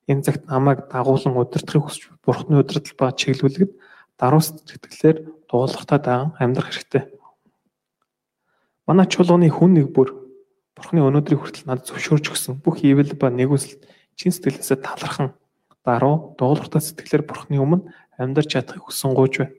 энэ 0.05 0.22
цагт 0.22 0.45
намайг 0.45 0.86
дагуулan 0.93 1.33
удирдахыг 1.33 1.89
хүсч 1.89 2.13
бурхны 2.22 2.62
удирдал 2.62 2.93
ба 3.01 3.10
чиглүүлэхэд 3.17 3.74
даруй 4.22 4.41
сэтгэлээр 4.45 5.17
дуулахтаа 5.50 6.00
даан 6.00 6.29
амьдрах 6.38 6.69
хэрэгтэй. 6.69 7.10
Манай 8.86 9.10
чуулганы 9.10 9.50
хүн 9.50 9.74
нэг 9.74 9.89
бүр 9.89 10.23
Бурхны 10.84 11.00
өнөөдрийг 11.00 11.40
хүртэл 11.40 11.63
надад 11.72 11.88
зөвшөөрч 11.88 12.36
өгсөн 12.36 12.60
бүх 12.60 12.84
ивэл 12.84 13.16
ба 13.16 13.32
нэгүсэл 13.32 13.80
чин 14.20 14.36
сэтгэлээсээ 14.36 14.84
талархан 14.84 15.32
даруй 15.88 16.36
дуулууртай 16.36 16.84
сэтгэлээр 16.84 17.24
Бурхны 17.24 17.56
өмнө 17.56 17.88
амьдарч 18.20 18.52
чадахыг 18.52 18.92
хүсэн 18.92 19.16
гооч 19.16 19.40
бай. 19.40 19.50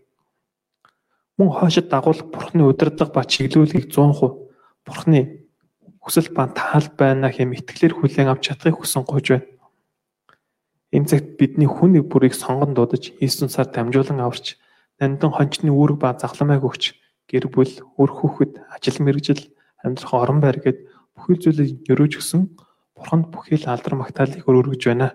Мөн 1.41 1.49
хойшид 1.49 1.89
дагуулах 1.89 2.29
Бурхны 2.29 2.69
удирдлага 2.69 3.17
ба 3.17 3.25
чиглүүлгийг 3.25 3.89
100% 3.89 4.85
Бурхны 4.85 5.49
хүсэл 6.05 6.29
ба 6.37 6.53
таал 6.53 6.93
байна 6.93 7.33
хэм 7.33 7.57
итгэлээр 7.57 7.97
хүлээн 7.97 8.29
авч 8.29 8.53
чадахыг 8.53 8.85
хүсэн 8.85 9.09
гооч 9.09 9.33
байна. 9.33 9.49
Энэ 10.93 11.09
цагт 11.09 11.41
бидний 11.41 11.65
хүн 11.65 11.97
нэг 11.97 12.13
бүрийг 12.13 12.37
сонгон 12.37 12.77
дуудаж 12.77 13.17
Иесус 13.17 13.57
сар 13.57 13.73
дамжуулан 13.73 14.21
аварч 14.21 14.61
нандин 15.01 15.33
хончны 15.33 15.73
үүрэг 15.73 15.99
ба 16.05 16.13
загламайг 16.21 16.69
өгч 16.69 17.01
гэр 17.33 17.49
бүл, 17.49 17.73
үр 17.97 18.11
хүүхэд, 18.13 18.61
ажил 18.77 19.01
мэргэжил, 19.01 19.49
амьдрах 19.81 20.13
орон 20.13 20.39
байр 20.45 20.61
гэд 20.61 20.94
бүхэл 21.15 21.41
зүйлийг 21.41 21.89
өрөөж 21.91 22.13
гисэн 22.19 22.43
бурханд 22.95 23.31
бүхэл 23.31 23.67
алдар 23.71 23.95
магтаалыг 23.99 24.45
өргөж 24.47 24.83
байна. 24.87 25.15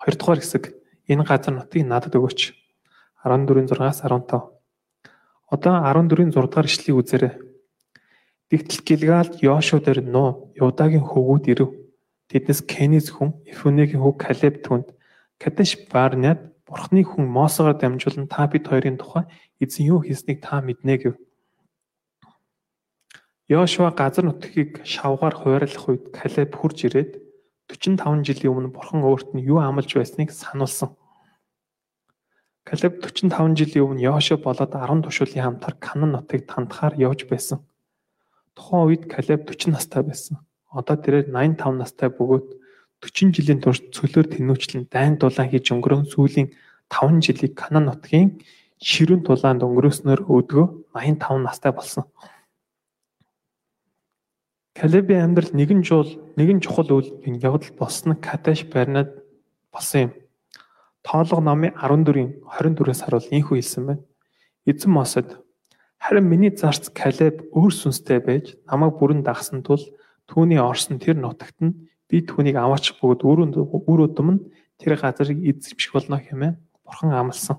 Хоёрдугаар 0.00 0.40
хэсэг 0.40 0.64
энэ 1.08 1.24
газар 1.24 1.54
нутгийг 1.56 1.86
надад 1.88 2.16
өгөөч. 2.16 2.56
14-6-аас 3.24 4.00
15. 4.04 4.48
Одоо 5.50 5.74
14-ийн 5.84 6.32
6 6.32 6.48
дахь 6.48 6.68
ишлэгийг 6.70 7.00
үзээрэй. 7.00 7.32
Тэгтэл 8.50 8.82
Гилгалд 8.86 9.34
Йошуа 9.44 9.80
дээр 9.84 10.00
нуу 10.06 10.54
Юдагийн 10.56 11.04
хөвгүүд 11.04 11.44
ирэв. 11.52 11.70
Тэднээс 12.30 12.60
Кениз 12.66 13.10
хүн 13.10 13.36
Ифунегийн 13.46 14.02
хөв 14.02 14.16
Калеб 14.18 14.62
түнд 14.64 14.90
Кадеш 15.38 15.76
Барнад 15.90 16.50
Бурхны 16.66 17.02
хүн 17.02 17.26
Мосогоор 17.26 17.74
дамжуулан 17.78 18.30
та 18.30 18.46
бид 18.46 18.66
хоёрын 18.66 18.98
тухай 18.98 19.26
эзэн 19.58 19.90
юу 19.90 20.00
хийснийг 20.02 20.38
та 20.42 20.62
мэднэ 20.62 20.94
гэв. 21.02 21.14
Йошуа 23.50 23.90
газар 23.90 24.24
нутгийг 24.30 24.78
шавгаар 24.86 25.34
хуваарлах 25.34 25.90
үед 25.90 26.14
Калеб 26.14 26.54
хурж 26.54 26.86
ирээд 26.86 27.18
45 27.66 28.22
жилийн 28.22 28.54
өмнө 28.54 28.70
бурхан 28.70 29.02
өөрт 29.02 29.34
нь 29.34 29.42
юу 29.42 29.58
амлаж 29.58 29.90
байсныг 29.90 30.30
сануулсан. 30.30 30.94
Калеб 32.62 33.02
45 33.02 33.58
жилийн 33.58 33.82
өмнө 33.90 34.06
Йошуа 34.06 34.38
болоод 34.38 34.70
10 34.70 35.02
тушуулын 35.02 35.42
хамтар 35.42 35.74
Канан 35.82 36.14
нутгийг 36.14 36.46
тандахаар 36.46 36.94
явж 36.94 37.26
байсан. 37.26 37.66
Тухайн 38.54 38.86
үед 38.86 39.10
Калеб 39.10 39.42
40 39.42 39.74
настай 39.74 40.06
байсан. 40.06 40.38
Одоо 40.70 40.94
тэрээр 41.02 41.34
85 41.34 41.74
настай 41.74 42.06
бөгөөд 42.06 42.54
40 43.02 43.34
жилийн 43.34 43.58
турш 43.58 43.82
цөлөөр 43.90 44.30
тэнүүчлэн 44.30 44.86
дайн 44.94 45.18
дулаан 45.18 45.50
хийж 45.50 45.74
өнгөрөн 45.74 46.06
сүүлийн 46.06 46.54
5 46.86 47.18
жилийг 47.18 47.58
Канан 47.58 47.90
нутгийн 47.90 48.38
ширүүн 48.78 49.26
тулаанд 49.26 49.66
өнгөрөөснөөр 49.66 50.22
өдгөө 50.30 50.66
85 50.94 51.42
настай 51.42 51.74
болсон. 51.74 52.06
Калебийн 54.74 55.24
амьдрал 55.26 55.50
нэгэн 55.50 55.82
жуул 55.82 56.20
нэгэн 56.38 56.62
чухал 56.62 56.90
үйл 56.94 57.10
явдал 57.42 57.74
болсон 57.74 58.14
нь 58.14 58.22
Кадеш 58.22 58.64
Барнад 58.70 59.10
болсон 59.72 60.00
юм. 60.00 60.12
Тоолго 61.02 61.40
номын 61.40 61.74
14-ийн 61.74 62.44
24-ээс 62.46 63.00
харуул 63.02 63.26
ийхүү 63.34 63.56
хэлсэн 63.58 63.84
байна. 63.86 64.04
Эзэн 64.66 64.92
Мосед 64.94 65.28
харин 65.98 66.30
миний 66.30 66.54
зарц 66.54 66.88
Калеб 66.94 67.50
өөр 67.50 67.72
сүнстэй 67.74 68.20
байж 68.22 68.54
намайг 68.70 68.94
бүрэн 69.00 69.26
дагсан 69.26 69.66
тул 69.66 69.82
түүний 70.30 70.62
орсон 70.62 71.02
тэр 71.02 71.18
нутагт 71.18 71.58
нь 71.60 71.90
би 72.08 72.22
түүнийг 72.22 72.54
аваач 72.54 72.94
бөгөөд 73.02 73.26
үр 73.90 74.00
өдөм 74.06 74.28
нь 74.30 74.44
тэр 74.78 74.94
газрыг 74.96 75.38
эзэмших 75.40 75.92
болно 75.92 76.22
хэмээн 76.22 76.56
бурхан 76.86 77.10
амласан. 77.10 77.58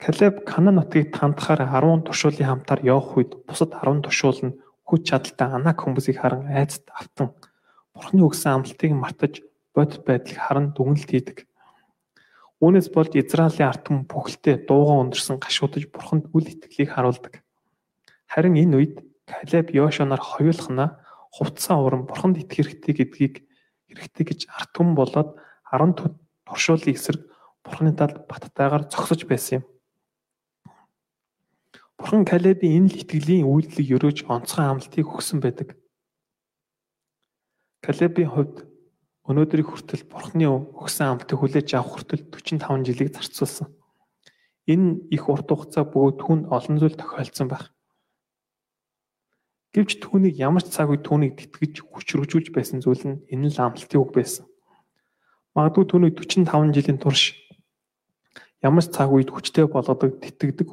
Калеб 0.00 0.44
Канан 0.44 0.76
нутгийг 0.80 1.12
тандахаар 1.12 1.64
10 1.68 2.06
туршуулын 2.08 2.48
хамтаар 2.48 2.80
явах 2.84 3.16
үед 3.16 3.32
бусад 3.44 3.74
10 3.76 4.00
туршуул 4.04 4.38
нь 4.40 4.56
хүч 4.90 5.06
чадалтай 5.06 5.48
анак 5.54 5.78
хүмүүсийг 5.86 6.18
харан 6.18 6.50
айцд 6.50 6.90
автан 6.90 7.30
Бурхны 7.94 8.26
өгсөн 8.26 8.58
амлалтыг 8.58 8.90
мартаж 8.90 9.34
бодит 9.74 10.02
байдлыг 10.02 10.38
харан 10.42 10.74
дүгнэлт 10.74 11.10
хийдэг. 11.10 11.38
Үүнээс 12.60 12.92
болж 12.92 13.14
Израилийн 13.16 13.70
ард 13.70 13.86
түмэн 13.86 14.04
бүхэлдээ 14.10 14.68
дууган 14.68 15.08
өндөрсөн 15.08 15.40
гашуудаж 15.40 15.88
Бурханд 15.88 16.28
үл 16.34 16.44
итгэлийг 16.44 16.92
харуулдаг. 16.92 17.40
Харин 18.28 18.58
энэ 18.58 18.76
үед 18.76 18.94
Калеб 19.24 19.72
Йошоноор 19.72 20.20
хоёулахна 20.20 21.00
хувцсан 21.32 21.78
уран 21.80 22.04
Бурханд 22.04 22.36
итгэх 22.42 22.74
хэрэгтэй 22.74 22.94
гэдгийг 23.00 23.34
хэрэгтэй 23.88 24.24
гэж 24.26 24.40
ард 24.50 24.70
түмэн 24.76 24.94
болоод 24.98 25.38
10 25.72 26.18
туршуулын 26.44 26.94
эсрэг 26.94 27.22
Бурхны 27.64 27.94
талд 27.94 28.26
баттайгаар 28.26 28.90
зогсож 28.90 29.24
байсан 29.24 29.62
юм. 29.62 29.64
Бурхан 32.00 32.24
Калебийн 32.24 32.88
энэ 32.88 32.96
л 32.96 33.00
итгэлийн 33.04 33.44
үйлдэлийг 33.44 33.92
өрөөж 34.00 34.18
онцгой 34.24 34.64
амлалтыг 34.64 35.04
өгсөн 35.04 35.44
байдаг. 35.44 35.76
Калебийн 37.84 38.32
хувьд 38.32 38.64
өнөөдрийг 39.28 39.68
хүртэл 39.68 40.08
Бурханы 40.08 40.48
өгсөн 40.80 41.20
амлалтыг 41.20 41.36
хүлээж 41.36 41.68
авах 41.76 42.00
хүртэл 42.00 42.24
45 42.32 42.88
жилийг 42.88 43.12
зарцуулсан. 43.12 43.68
Энэ 44.64 45.12
их 45.12 45.28
урт 45.28 45.52
хугацаа 45.52 45.84
бөгөөд 45.84 46.16
түн 46.24 46.40
олон 46.48 46.80
зүйл 46.80 46.96
тохиолдсон 46.96 47.52
байх. 47.52 47.68
Гэвч 49.76 50.00
түүнийг 50.00 50.40
ямар 50.40 50.64
ч 50.64 50.72
цаг 50.72 50.88
үед 50.88 51.04
түүнийг 51.04 51.36
тэтгэж 51.36 51.84
хүчрүүжүүлж 51.84 52.48
байсан 52.56 52.80
зүйл 52.80 53.04
нь 53.04 53.20
энэ 53.28 53.52
л 53.52 53.60
амлалтын 53.60 54.00
үг 54.00 54.16
байсан. 54.16 54.48
Магадгүй 55.52 55.84
түүнийг 55.84 56.16
45 56.16 56.72
жилийн 56.72 56.96
турш 56.96 57.36
ямар 58.64 58.84
ч 58.84 58.88
цаг 58.88 59.12
үед 59.12 59.28
хүчтэй 59.28 59.68
болгодог, 59.68 60.16
тэтгдэг, 60.16 60.64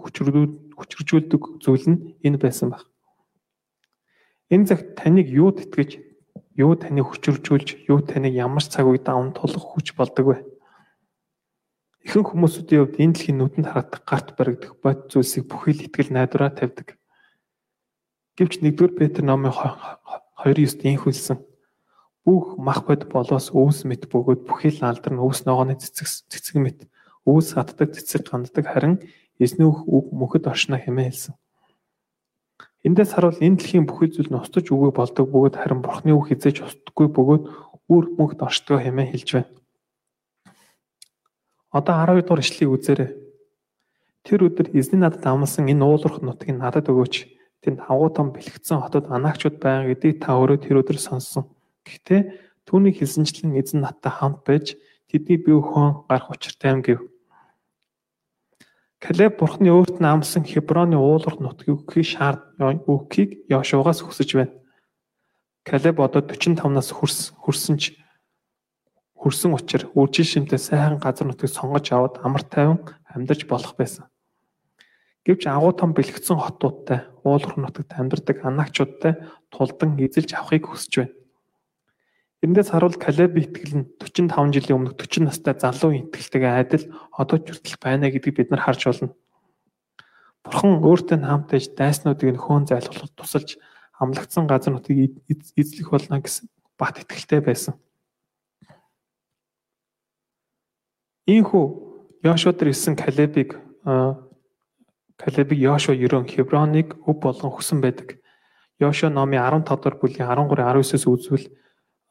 хүчржүүлдэг 0.77 1.41
зүйл 1.59 1.85
нь 1.89 1.99
энэ 2.21 2.37
байсан 2.37 2.69
баг. 2.71 2.85
Энэ 4.53 4.69
цагт 4.69 4.95
таныг 4.95 5.27
юу 5.27 5.49
тэтгэж, 5.51 5.99
юу 6.55 6.77
таныг 6.77 7.09
хүчржүүлж, 7.09 7.89
юу 7.89 7.99
таныг 8.05 8.33
ямар 8.37 8.63
ч 8.63 8.71
цаг 8.71 8.85
үед 8.85 9.03
даван 9.09 9.33
тулах 9.33 9.65
хүч 9.73 9.97
болдог 9.97 10.25
вэ? 10.29 10.37
Ихэнх 12.05 12.31
хүмүүсүүдийн 12.31 12.81
хувьд 12.87 13.01
энэ 13.01 13.13
дэлхийн 13.17 13.37
нүдэнд 13.41 13.67
харагдах 13.67 14.03
гарт 14.07 14.29
баригдах 14.39 14.73
бод 14.79 15.11
зүйлсийг 15.11 15.49
бүхэл 15.51 15.83
итгэл 15.89 16.15
найдвараа 16.15 16.55
тавьдаг. 16.55 16.95
Гэвч 18.39 18.63
1-р 18.63 18.93
Петр 18.95 19.27
номын 19.27 19.51
2:9-д 19.51 20.87
ийм 20.87 21.01
хэлсэн. 21.03 21.43
Бүх 22.23 22.55
мах 22.55 22.87
бод 22.87 23.11
болоос 23.11 23.51
өвс 23.51 23.83
мэт 23.83 24.07
бөгөөд 24.07 24.47
бүхэл 24.47 24.79
алдар 24.87 25.11
нь 25.11 25.19
өвс 25.19 25.43
ногооны 25.43 25.75
цэцэг 25.75 26.07
цэцэг 26.31 26.55
мэт 26.63 26.79
Өвс 27.27 27.59
хатдаг 27.59 27.91
цэцэг 27.91 28.23
ганддаг 28.31 28.65
харин 28.71 29.03
эзнүүх 29.39 29.85
үг 29.85 30.05
мөхөд 30.13 30.49
оршно 30.49 30.77
хэмээн 30.77 31.09
хэлсэн. 31.11 31.35
Эндээс 32.87 33.11
харуул 33.13 33.41
энэ 33.41 33.57
дэлхийн 33.57 33.85
бүхэл 33.89 34.13
зүйл 34.13 34.31
нь 34.31 34.39
устж 34.39 34.69
үгүй 34.69 34.91
болдог 34.93 35.25
бөгөөд 35.27 35.55
харин 35.59 35.81
Бурхны 35.81 36.13
үг 36.13 36.29
хизээж 36.31 36.63
устдаггүй 36.63 37.07
бөгөөд 37.11 37.43
үр 37.91 38.05
мөхд 38.15 38.39
оршдог 38.41 38.79
хэмээн 38.79 39.11
хэлж 39.11 39.29
байна. 39.33 39.51
Одоо 41.73 41.93
12 41.99 42.23
дугаар 42.23 42.41
ишлэгийг 42.41 42.73
үзээрэй. 42.73 43.09
Тэр 44.23 44.39
өдөр 44.47 44.67
эзний 44.71 44.99
надад 45.01 45.25
амласан 45.25 45.67
энэ 45.67 45.83
уулуурх 45.83 46.23
нутгийг 46.23 46.57
надад 46.59 46.87
өгөөч. 46.87 47.15
Тэнд 47.63 47.83
агуу 47.91 48.09
том 48.13 48.31
бэлэгдсэн 48.31 48.79
хотод 48.79 49.11
анаагчуд 49.11 49.59
байгаа 49.59 49.91
гэдгийг 49.91 50.23
та 50.23 50.39
өөрөө 50.39 50.57
тэр 50.63 50.79
өдөр 50.79 50.99
сонссон. 50.99 51.51
Гэхдээ 51.83 52.21
түүний 52.67 52.93
хэлсэнчлэн 52.95 53.55
эзэн 53.59 53.83
надтай 53.83 54.11
хамт 54.15 54.47
байж 54.47 54.79
тэдний 55.11 55.39
бие 55.39 55.59
хөөн 55.59 56.07
гарах 56.07 56.31
учиртай 56.31 56.71
юм 56.71 56.81
гэв. 56.83 56.99
Калеб 58.97 59.37
бурхны 59.37 59.69
өөрт 59.69 60.01
нь 60.01 60.09
амласан 60.09 60.41
Хеброны 60.41 60.97
уулуурх 60.97 61.37
нутгийг 61.37 61.85
өгөхийг 61.85 62.07
шаард 62.17 62.41
өгөхийг 62.57 63.45
Йошуагаас 63.45 64.01
хүсэж 64.01 64.29
байна. 64.33 64.57
Калеб 65.61 66.01
одоо 66.01 66.25
45 66.25 66.65
нас 66.73 66.89
хүрсэн 66.89 67.77
ч 67.77 67.93
хүрсэн 69.13 69.53
учраас 69.53 69.93
үржил 69.93 70.25
шимтэй 70.25 70.57
сайхан 70.57 70.97
газар 70.97 71.29
нутгийг 71.29 71.53
сонгож 71.53 71.85
аваад 71.93 72.25
амар 72.25 72.41
тайван 72.41 72.81
амьдарч 73.05 73.45
болох 73.45 73.77
байсан. 73.77 74.09
Гэвч 75.25 75.45
агуу 75.45 75.77
том 75.77 75.93
бэлгцэн 75.93 76.41
хотуудтай 76.41 77.05
уулуурх 77.21 77.57
нутагт 77.59 77.93
амьдардаг 77.93 78.41
анаагчуудтай 78.41 79.13
тулдан 79.53 79.99
эзэлж 80.01 80.33
авахыг 80.33 80.73
хүсэж 80.73 80.93
байна. 80.97 81.16
Эндээс 82.47 82.71
харуул 82.71 82.95
Калеб 82.95 83.35
итгэл 83.35 83.83
нь 83.83 83.87
45 83.99 84.55
жилийн 84.55 84.79
өмнө 84.79 84.95
40 84.95 85.27
настай 85.27 85.51
залуу 85.59 85.91
итгэлтэйгээ 85.99 86.53
адил 86.63 86.87
одоо 87.11 87.43
ч 87.43 87.51
хүртэл 87.51 87.75
байна 87.83 88.07
гэдгийг 88.07 88.39
бид 88.39 88.49
нар 88.55 88.63
харж 88.63 88.87
байна. 88.87 89.11
Бурхан 90.47 90.79
өөртөө 90.79 91.27
хамтаж 91.27 91.75
дайснуудыг 91.75 92.39
нөхөн 92.39 92.71
зайлуулахад 92.71 93.19
тусалж 93.19 93.59
амлагдсан 93.99 94.47
газар 94.47 94.71
нутгийг 94.79 95.19
эзлэх 95.27 95.91
болно 95.91 96.23
гэсэн 96.23 96.47
бат 96.79 97.03
итгэлтэй 97.03 97.43
байсан. 97.43 97.75
Ийхүү 101.27 102.23
Йошуадэр 102.23 102.71
ирсэн 102.71 102.95
Калебыг 102.95 103.59
Калебыг 105.19 105.59
Йошуа 105.59 105.99
ерөн 105.99 106.23
Хеброныг 106.23 106.95
өв 107.03 107.19
болгон 107.19 107.51
хүсэн 107.51 107.83
байдаг. 107.83 108.23
Йошуа 108.79 109.11
номын 109.11 109.43
15 109.43 109.67
дугаар 109.67 109.99
бүлгийн 109.99 110.31
13-19-с 110.31 111.03
үзвэл 111.03 111.51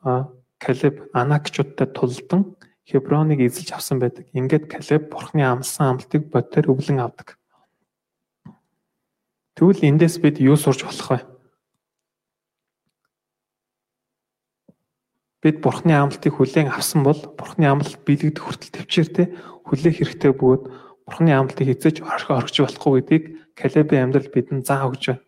Калеб 0.03 1.09
Анакчуудтай 1.13 1.87
тулдан 1.87 2.57
Хеброныг 2.87 3.41
эзэлж 3.43 3.73
авсан 3.75 3.99
байдаг. 3.99 4.27
Ингээд 4.33 4.71
Калеб 4.71 5.11
бурхны 5.11 5.43
амлсан 5.43 5.99
амлтыг 5.99 6.31
бодтоор 6.31 6.71
өвлөн 6.71 7.03
авдаг. 7.03 7.39
Тэгвэл 9.57 9.89
эндээс 9.89 10.21
бид 10.23 10.37
юу 10.39 10.57
сурч 10.57 10.85
болох 10.85 11.11
вэ? 11.11 11.21
бид 15.47 15.63
бурхны 15.63 15.95
амлалтыг 15.95 16.35
хүлээн 16.35 16.75
авсан 16.75 17.07
бол 17.07 17.21
бурхны 17.39 17.71
амлалт 17.71 18.03
биелэгдэх 18.03 18.43
хүртэл 18.43 18.75
төвчээртэй 18.83 19.27
хүлээх 19.63 20.03
хэрэгтэй 20.03 20.33
бөгөөд 20.35 20.63
бурхны 21.07 21.31
амлалтыг 21.31 21.71
эзэж 21.71 22.03
орхиж 22.03 22.57
болохгүй 22.67 22.93
гэдгийг 22.99 23.25
Калебийн 23.55 24.11
амьдрал 24.11 24.27
бидэнд 24.35 24.67
заа 24.67 24.91
өгч 24.91 25.05
байна. 25.07 25.26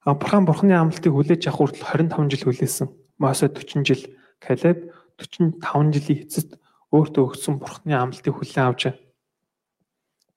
Авраам 0.00 0.48
бурхны 0.48 0.72
амлалтыг 0.72 1.12
хүлээж 1.12 1.52
авах 1.52 1.76
хүртэл 1.76 2.08
25 2.08 2.32
жил 2.32 2.44
хүлээсэн. 2.48 2.88
Мосе 3.20 3.52
40 3.52 3.84
жил, 3.84 4.02
Калеб 4.40 4.88
45 5.20 5.92
жилийн 5.92 6.24
эцэст 6.24 6.56
өөртөө 6.88 7.24
өгсөн 7.28 7.60
бурхны 7.60 7.92
амлалтыг 7.92 8.32
хүлээн 8.32 8.64
авч 8.72 8.80
байна. 8.88 9.00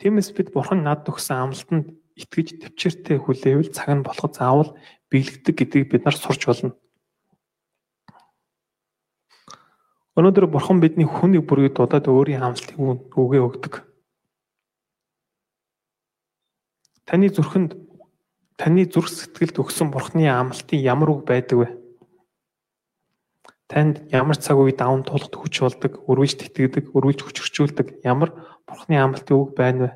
Тиймээс 0.04 0.36
бид 0.36 0.52
бурхан 0.52 0.84
над 0.84 1.08
өгсөн 1.08 1.48
амлалтанд 1.48 1.96
итгэж 2.20 2.60
төвчээртэй 2.60 3.18
хүлээвэл 3.24 3.72
цаг 3.72 3.88
нь 3.96 4.04
болоход 4.04 4.36
заавал 4.36 4.76
биелэгдэг 5.08 5.56
гэдгийг 5.56 5.88
бид 5.96 6.04
нар 6.04 6.18
сурч 6.20 6.44
болно. 6.44 6.76
Өнөөдөр 10.20 10.52
бурхан 10.52 10.84
бидний 10.84 11.08
хүнийг 11.08 11.48
бүрийг 11.48 11.74
дудаад 11.74 12.06
өөрийн 12.12 12.44
амлалтыг 12.44 12.78
үгээ 13.16 13.42
өгдөг. 13.48 13.74
Таны 17.08 17.32
зүрхэнд 17.34 17.83
таны 18.58 18.86
зүрх 18.86 19.10
сэтгэлд 19.10 19.58
өгсөн 19.62 19.90
бурханы 19.90 20.30
амлалтын 20.30 20.80
ямар 20.80 21.10
үг 21.10 21.26
байдаг 21.26 21.58
вэ? 21.58 21.70
Танд 23.68 24.06
ямар 24.14 24.38
цаг 24.38 24.62
үе 24.62 24.76
даван 24.78 25.02
тулахд 25.02 25.34
хүч 25.34 25.66
болдог, 25.66 26.06
өргөж 26.06 26.38
тэтгэдэг, 26.38 26.94
өргөж 26.94 27.26
хүчрчүүлдэг 27.26 28.06
ямар 28.06 28.30
бурханы 28.70 29.02
амлалтын 29.02 29.34
үг 29.34 29.58
байна 29.58 29.80
вэ? 29.82 29.92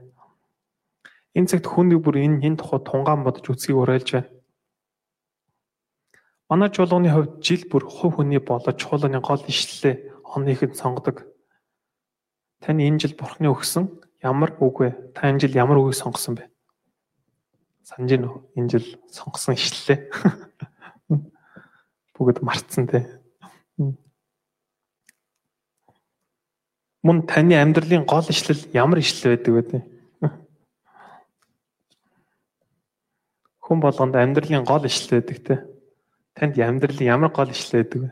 Энэ 1.37 1.49
цагт 1.53 1.69
хүнийг 1.69 2.01
бүр 2.01 2.17
энэ 2.17 2.41
хин 2.41 2.57
тухай 2.57 2.81
тунгаан 2.81 3.21
бодож 3.21 3.45
үзхийг 3.45 3.77
уриалж 3.77 4.09
байна. 4.17 4.29
Манай 6.49 6.73
чуулганы 6.73 7.13
хувьд 7.13 7.43
жил 7.45 7.63
бүр 7.69 7.85
хувь 7.85 8.17
хүний 8.17 8.41
болоод 8.41 8.81
чуулганы 8.81 9.21
гол 9.21 9.43
ишлэлээ 9.45 10.25
оныхыг 10.25 10.73
сонгодог. 10.73 11.29
Таны 12.63 12.89
энэ 12.89 12.97
жил 12.97 13.13
Бурхны 13.13 13.53
өгсөн 13.53 13.85
ямар 14.25 14.57
үг 14.57 14.81
вэ? 14.81 14.89
Та 15.13 15.29
энэ 15.29 15.45
жил 15.45 15.53
ямар 15.53 15.77
үгийг 15.77 16.01
сонгосон 16.01 16.41
бэ? 16.41 16.49
Санаж 17.87 18.19
үү? 18.19 18.43
Энэ 18.59 18.67
жил 18.67 18.87
сонгосон 19.07 19.55
ишлэлээ. 19.55 20.11
Бүгд 22.19 22.43
мартсан 22.43 22.83
те. 22.91 23.07
Мөн 26.99 27.23
таны 27.23 27.55
амьдралын 27.55 28.03
гол 28.03 28.27
ишлэл 28.27 28.59
ямар 28.75 28.99
ишлэл 28.99 29.39
байдаг 29.39 29.53
вэ 29.55 29.63
те? 29.71 29.79
Хүн 33.63 33.79
болгонд 33.79 34.19
амьдралын 34.19 34.67
гол 34.67 34.83
ишлэл 34.83 35.23
байдаг 35.23 35.39
те. 35.47 35.55
Танд 36.35 36.59
амьдралын 36.59 37.07
ямар 37.07 37.31
гол 37.31 37.55
ишлэл 37.55 37.87
байдаг 37.87 37.99
вэ? 38.03 38.11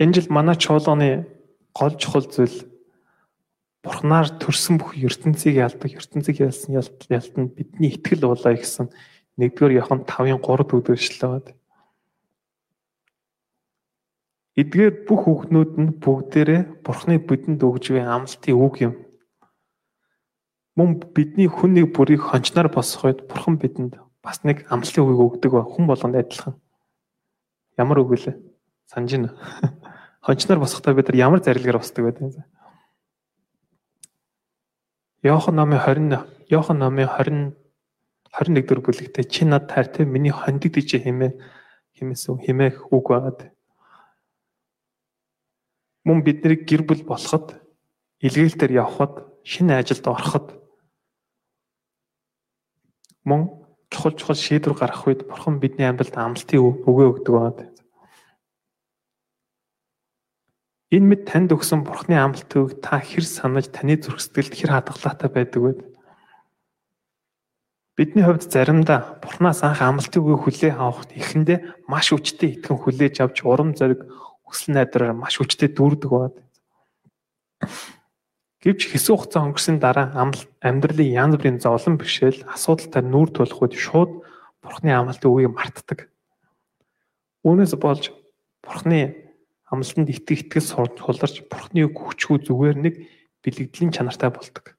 Энэ 0.00 0.14
жил 0.16 0.32
манай 0.32 0.56
чуулганы 0.56 1.28
гол 1.76 1.92
чухал 2.00 2.24
зүйл 2.24 2.72
Бурхнаар 3.84 4.32
төрсэн 4.40 4.80
бүх 4.80 4.96
ертөнцийг 4.96 5.60
ялдаг, 5.60 5.92
ертөнцийг 5.92 6.40
ялсан 6.40 6.80
ялтанд 7.12 7.52
бидний 7.52 7.92
итгэл 7.92 8.24
болоо 8.24 8.56
гэсэн 8.56 8.88
1-р 9.36 9.76
Иохан 9.76 10.08
5-ын 10.08 10.40
3 10.40 10.64
дүүдэрлэл 10.64 11.20
байгаа. 11.20 11.52
Эдгээр 14.54 15.04
бүх 15.04 15.26
үгнүүд 15.26 15.72
нь 15.82 15.90
бүгдээрээ 15.98 16.86
Бурхны 16.86 17.18
бидэнд 17.18 17.60
өгж 17.60 17.90
буй 17.90 18.06
амлалтын 18.06 18.54
үг 18.54 18.74
юм. 18.86 18.94
Мөн 20.78 21.02
бидний 21.10 21.50
хүнийг 21.50 21.90
бүрийг 21.90 22.22
хончноор 22.22 22.70
босох 22.70 23.04
үед 23.10 23.26
бурхан 23.26 23.58
бидэнд 23.58 23.98
бас 24.22 24.46
нэг 24.46 24.62
амлалтын 24.70 25.02
үгийг 25.02 25.42
өгдөг 25.42 25.50
ба 25.50 25.66
хүн 25.66 25.90
болгонд 25.90 26.22
адилхан. 26.22 26.54
Ямар 27.74 28.06
үг 28.06 28.14
вэ? 28.14 28.38
Санаж 28.86 29.10
байна. 29.10 29.34
Хончноор 30.26 30.62
босохдоо 30.62 30.94
бид 30.94 31.10
нар 31.10 31.18
ямар 31.18 31.42
зарилгаар 31.42 31.82
босдог 31.82 32.06
вэ? 32.06 32.46
Йохан 35.24 35.56
номын 35.56 35.80
20 35.80 36.20
Йохан 36.52 36.78
номын 36.78 37.08
20 37.08 37.56
21 38.36 38.66
дэх 38.68 38.84
бүлэгтээ 38.84 39.24
чи 39.24 39.44
над 39.48 39.72
таартай 39.72 40.04
миний 40.04 40.34
хондиг 40.34 40.76
дижээ 40.76 41.08
хэмээ 41.08 41.32
хэмээсэн 41.96 42.44
хэмээх 42.44 42.92
үг 42.92 43.06
байгаад. 43.08 43.40
Мөн 46.04 46.20
бидний 46.20 46.60
гэр 46.60 46.82
бүл 46.84 47.08
болоход 47.08 47.56
илгээлтээр 48.20 48.72
явхад 48.84 49.24
шинэ 49.48 49.80
ажилд 49.80 50.04
ороход 50.04 50.46
мөн 53.24 53.64
чухал 53.88 54.12
чухал 54.12 54.36
шийдвэр 54.36 54.76
гаргах 54.76 55.06
үед 55.08 55.24
бурхан 55.24 55.56
бидний 55.56 55.88
амьдралд 55.88 56.20
амлалтын 56.20 56.60
өгөө 56.60 57.06
өгдөг 57.16 57.32
байна. 57.32 57.73
Энэ 60.94 61.10
мэд 61.10 61.22
танд 61.26 61.50
өгсөн 61.50 61.82
бурханы 61.82 62.14
амлалтыг 62.14 62.78
та 62.78 63.02
хэр 63.02 63.26
санаж 63.26 63.66
таны 63.74 63.98
зүрх 63.98 64.22
сэтгэлд 64.22 64.54
хэр 64.54 64.70
хадгалаатай 64.78 65.26
байдаг 65.26 65.60
вэ? 65.66 65.72
Бидний 67.98 68.22
хувьд 68.22 68.46
заримдаа 68.46 69.18
бурхнаас 69.18 69.66
анх 69.66 69.82
амлалтыг 69.82 70.22
хүлээ 70.22 70.78
авахд 70.78 71.10
эхэндээ 71.18 71.90
маш 71.90 72.14
хүчтэй 72.14 72.62
итгэн 72.62 72.78
хүлээж 72.78 73.26
авч 73.26 73.42
урам 73.42 73.74
зориг 73.74 74.06
өсөл 74.46 74.78
найдраар 74.78 75.18
маш 75.18 75.34
хүчтэй 75.42 75.74
дүүрдэг 75.74 76.10
байна. 76.14 76.38
Гэвч 78.62 78.94
хэсэг 78.94 79.18
хугацаа 79.18 79.50
өнгөрсөн 79.50 79.82
дараа 79.82 80.14
амьдралын 80.62 81.10
янз 81.10 81.34
бүрийн 81.42 81.58
зовлон 81.58 81.98
бэрхшээл 81.98 82.46
асуудалтай 82.54 83.02
нүүр 83.02 83.34
тулах 83.34 83.58
үед 83.66 83.74
шууд 83.74 84.22
Бурхны 84.62 84.94
амлалтын 84.94 85.26
үгийг 85.28 85.52
мартдаг. 85.58 85.98
Үүнээс 87.42 87.74
болж 87.82 88.14
Бурхны 88.62 89.23
амлалтанд 89.74 90.08
итгэх 90.08 90.46
итгэл 90.46 90.64
суларч 90.64 91.42
Бурхны 91.50 91.84
үг 91.84 91.98
хүчгүй 91.98 92.38
зүгээр 92.46 92.76
нэг 92.78 92.94
бэлэгдлийн 93.42 93.92
чанартай 93.92 94.30
болдог. 94.30 94.78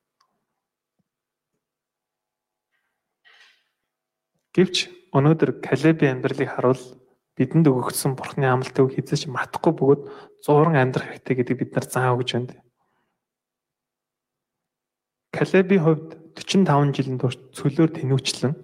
Гэвч 4.56 4.88
өнөөдөр 5.12 5.60
Калебийн 5.60 6.18
амьдралыг 6.18 6.48
харуул 6.48 6.84
бидэнд 7.36 7.68
өгөгдсөн 7.68 8.16
Бурхны 8.16 8.48
амлалтыг 8.48 8.96
хизэж 8.96 9.28
мартахгүй 9.28 9.74
бөгөөд 9.76 10.02
зууран 10.40 10.80
амьдрах 10.80 11.12
хэрэгтэй 11.12 11.36
гэдгийг 11.36 11.60
бид 11.60 11.72
нар 11.76 11.86
зааж 11.92 12.16
өгч 12.16 12.32
байна. 12.40 12.64
Калебийн 15.36 15.84
хувьд 15.84 16.10
45 16.40 16.96
жилийн 16.96 17.20
турш 17.20 17.36
цөлөөр 17.52 17.92
тэнүүчлэн 18.00 18.56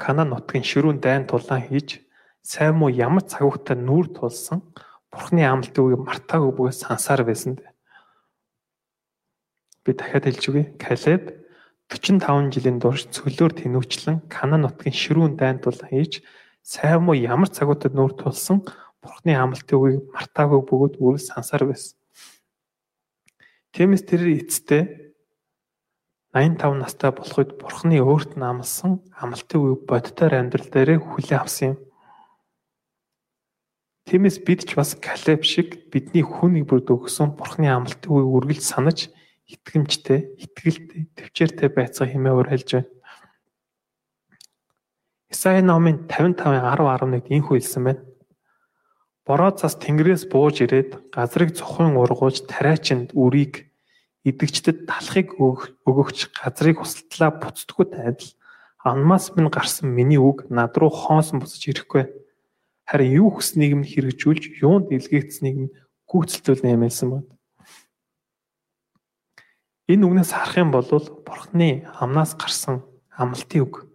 Канаан 0.00 0.32
нутгийн 0.32 0.64
ширүүн 0.64 1.04
дайн 1.04 1.28
тулаан 1.28 1.60
хийж 1.68 2.00
сайн 2.42 2.76
муу 2.80 2.90
ямар 2.90 3.24
цагуутаа 3.24 3.76
нүүр 3.76 4.12
тулсан 4.16 4.64
Бурхны 5.10 5.42
амлалтыг 5.42 5.98
мартаагүй 5.98 6.52
бөгөөд 6.54 6.76
сансаар 6.76 7.26
байсан 7.26 7.58
дээ. 7.58 7.70
Би 9.82 9.90
дахиад 9.98 10.24
хэлж 10.30 10.44
үгэй. 10.48 10.66
Калеб 10.78 11.24
45 11.90 12.54
жилийн 12.54 12.78
турш 12.78 13.10
цөлөөр 13.10 13.52
тэнүүчлэн 13.58 14.30
Канаан 14.30 14.62
нутгийн 14.62 14.94
ширүүн 14.94 15.34
дайн 15.34 15.58
тулаан 15.58 15.90
хийж 15.90 16.22
сайн 16.62 17.02
муу 17.02 17.18
ямар 17.18 17.50
цагуутаа 17.50 17.90
нүүр 17.90 18.14
тулсан 18.14 18.62
Бурхны 19.02 19.34
амлалтыг 19.34 20.06
мартаагүй 20.14 20.60
бөгөөд 20.62 20.94
үргэлж 21.02 21.26
сансаар 21.26 21.66
байсан. 21.66 21.98
Тиймээс 23.74 24.04
тэр 24.06 24.22
эцэстээ 24.30 24.82
85 26.30 26.78
настай 26.78 27.10
болох 27.10 27.38
үед 27.42 27.58
Бурхны 27.58 27.98
өөрт 27.98 28.38
нь 28.38 28.46
амласан 28.46 29.02
амлалтын 29.18 29.58
үе 29.58 29.74
боддоор 29.82 30.38
амьдрал 30.38 30.70
дээрээ 30.70 30.98
хүлээн 31.02 31.42
авсан 31.42 31.66
юм. 31.74 31.78
Тиймээс 34.10 34.42
бид 34.42 34.66
ч 34.66 34.74
бас 34.74 34.98
Калеб 34.98 35.46
шиг 35.46 35.86
бидний 35.86 36.26
хүнийг 36.26 36.66
бүрд 36.66 36.90
өгсөн 36.90 37.38
Бурхны 37.38 37.70
амлалтыг 37.70 38.10
үргэлж 38.10 38.58
санаж 38.58 39.06
итгэмжтэй, 39.46 40.34
итгэлтэй, 40.34 41.14
төвчээртэй 41.14 41.70
байцгаа 41.70 42.10
хэмээн 42.10 42.34
уриалж 42.34 42.70
байна. 42.74 42.90
Исаи 45.30 45.62
номын 45.62 46.10
55:10-11 46.10 47.30
инхүү 47.38 47.54
хэлсэн 47.54 47.82
байна. 47.86 48.02
Бороо 49.22 49.54
цас 49.54 49.78
тэнгэрээс 49.78 50.26
бууж 50.26 50.58
ирээд 50.66 51.14
газрыг 51.14 51.54
цохын 51.54 51.94
ургууж 51.94 52.50
тариачинд 52.50 53.14
үрийг 53.14 53.70
идэгчдэд 54.26 54.90
талахыг 54.90 55.38
өгөгч 55.38 56.34
газрыг 56.34 56.82
усалтлаа 56.82 57.30
буцдаггүй 57.38 57.86
тайдал 57.94 58.34
анмаас 58.82 59.38
минь 59.38 59.54
гарсан 59.54 59.94
миний 59.94 60.18
үг 60.18 60.50
над 60.50 60.74
руу 60.74 60.90
хоосон 60.90 61.38
буцаж 61.38 61.62
ирэхгүй. 61.62 62.10
Харин 62.90 63.22
юу 63.22 63.30
хүснэг 63.30 63.70
нь 63.78 63.86
хэрэгжүүлж 63.86 64.58
юунд 64.66 64.90
илгээгдсэнийг 64.90 65.56
нь 65.62 65.72
гүйцэлдүүлнэ 66.10 66.74
юмэлсэн 66.74 67.08
байна. 67.14 67.30
Энэ 69.86 70.02
үгнээс 70.10 70.34
харах 70.34 70.58
юм 70.58 70.74
бол 70.74 70.90
Бурхны 71.22 71.86
амнаас 72.02 72.34
гарсан 72.34 72.82
амлалтын 73.14 73.62
үг 73.62 73.86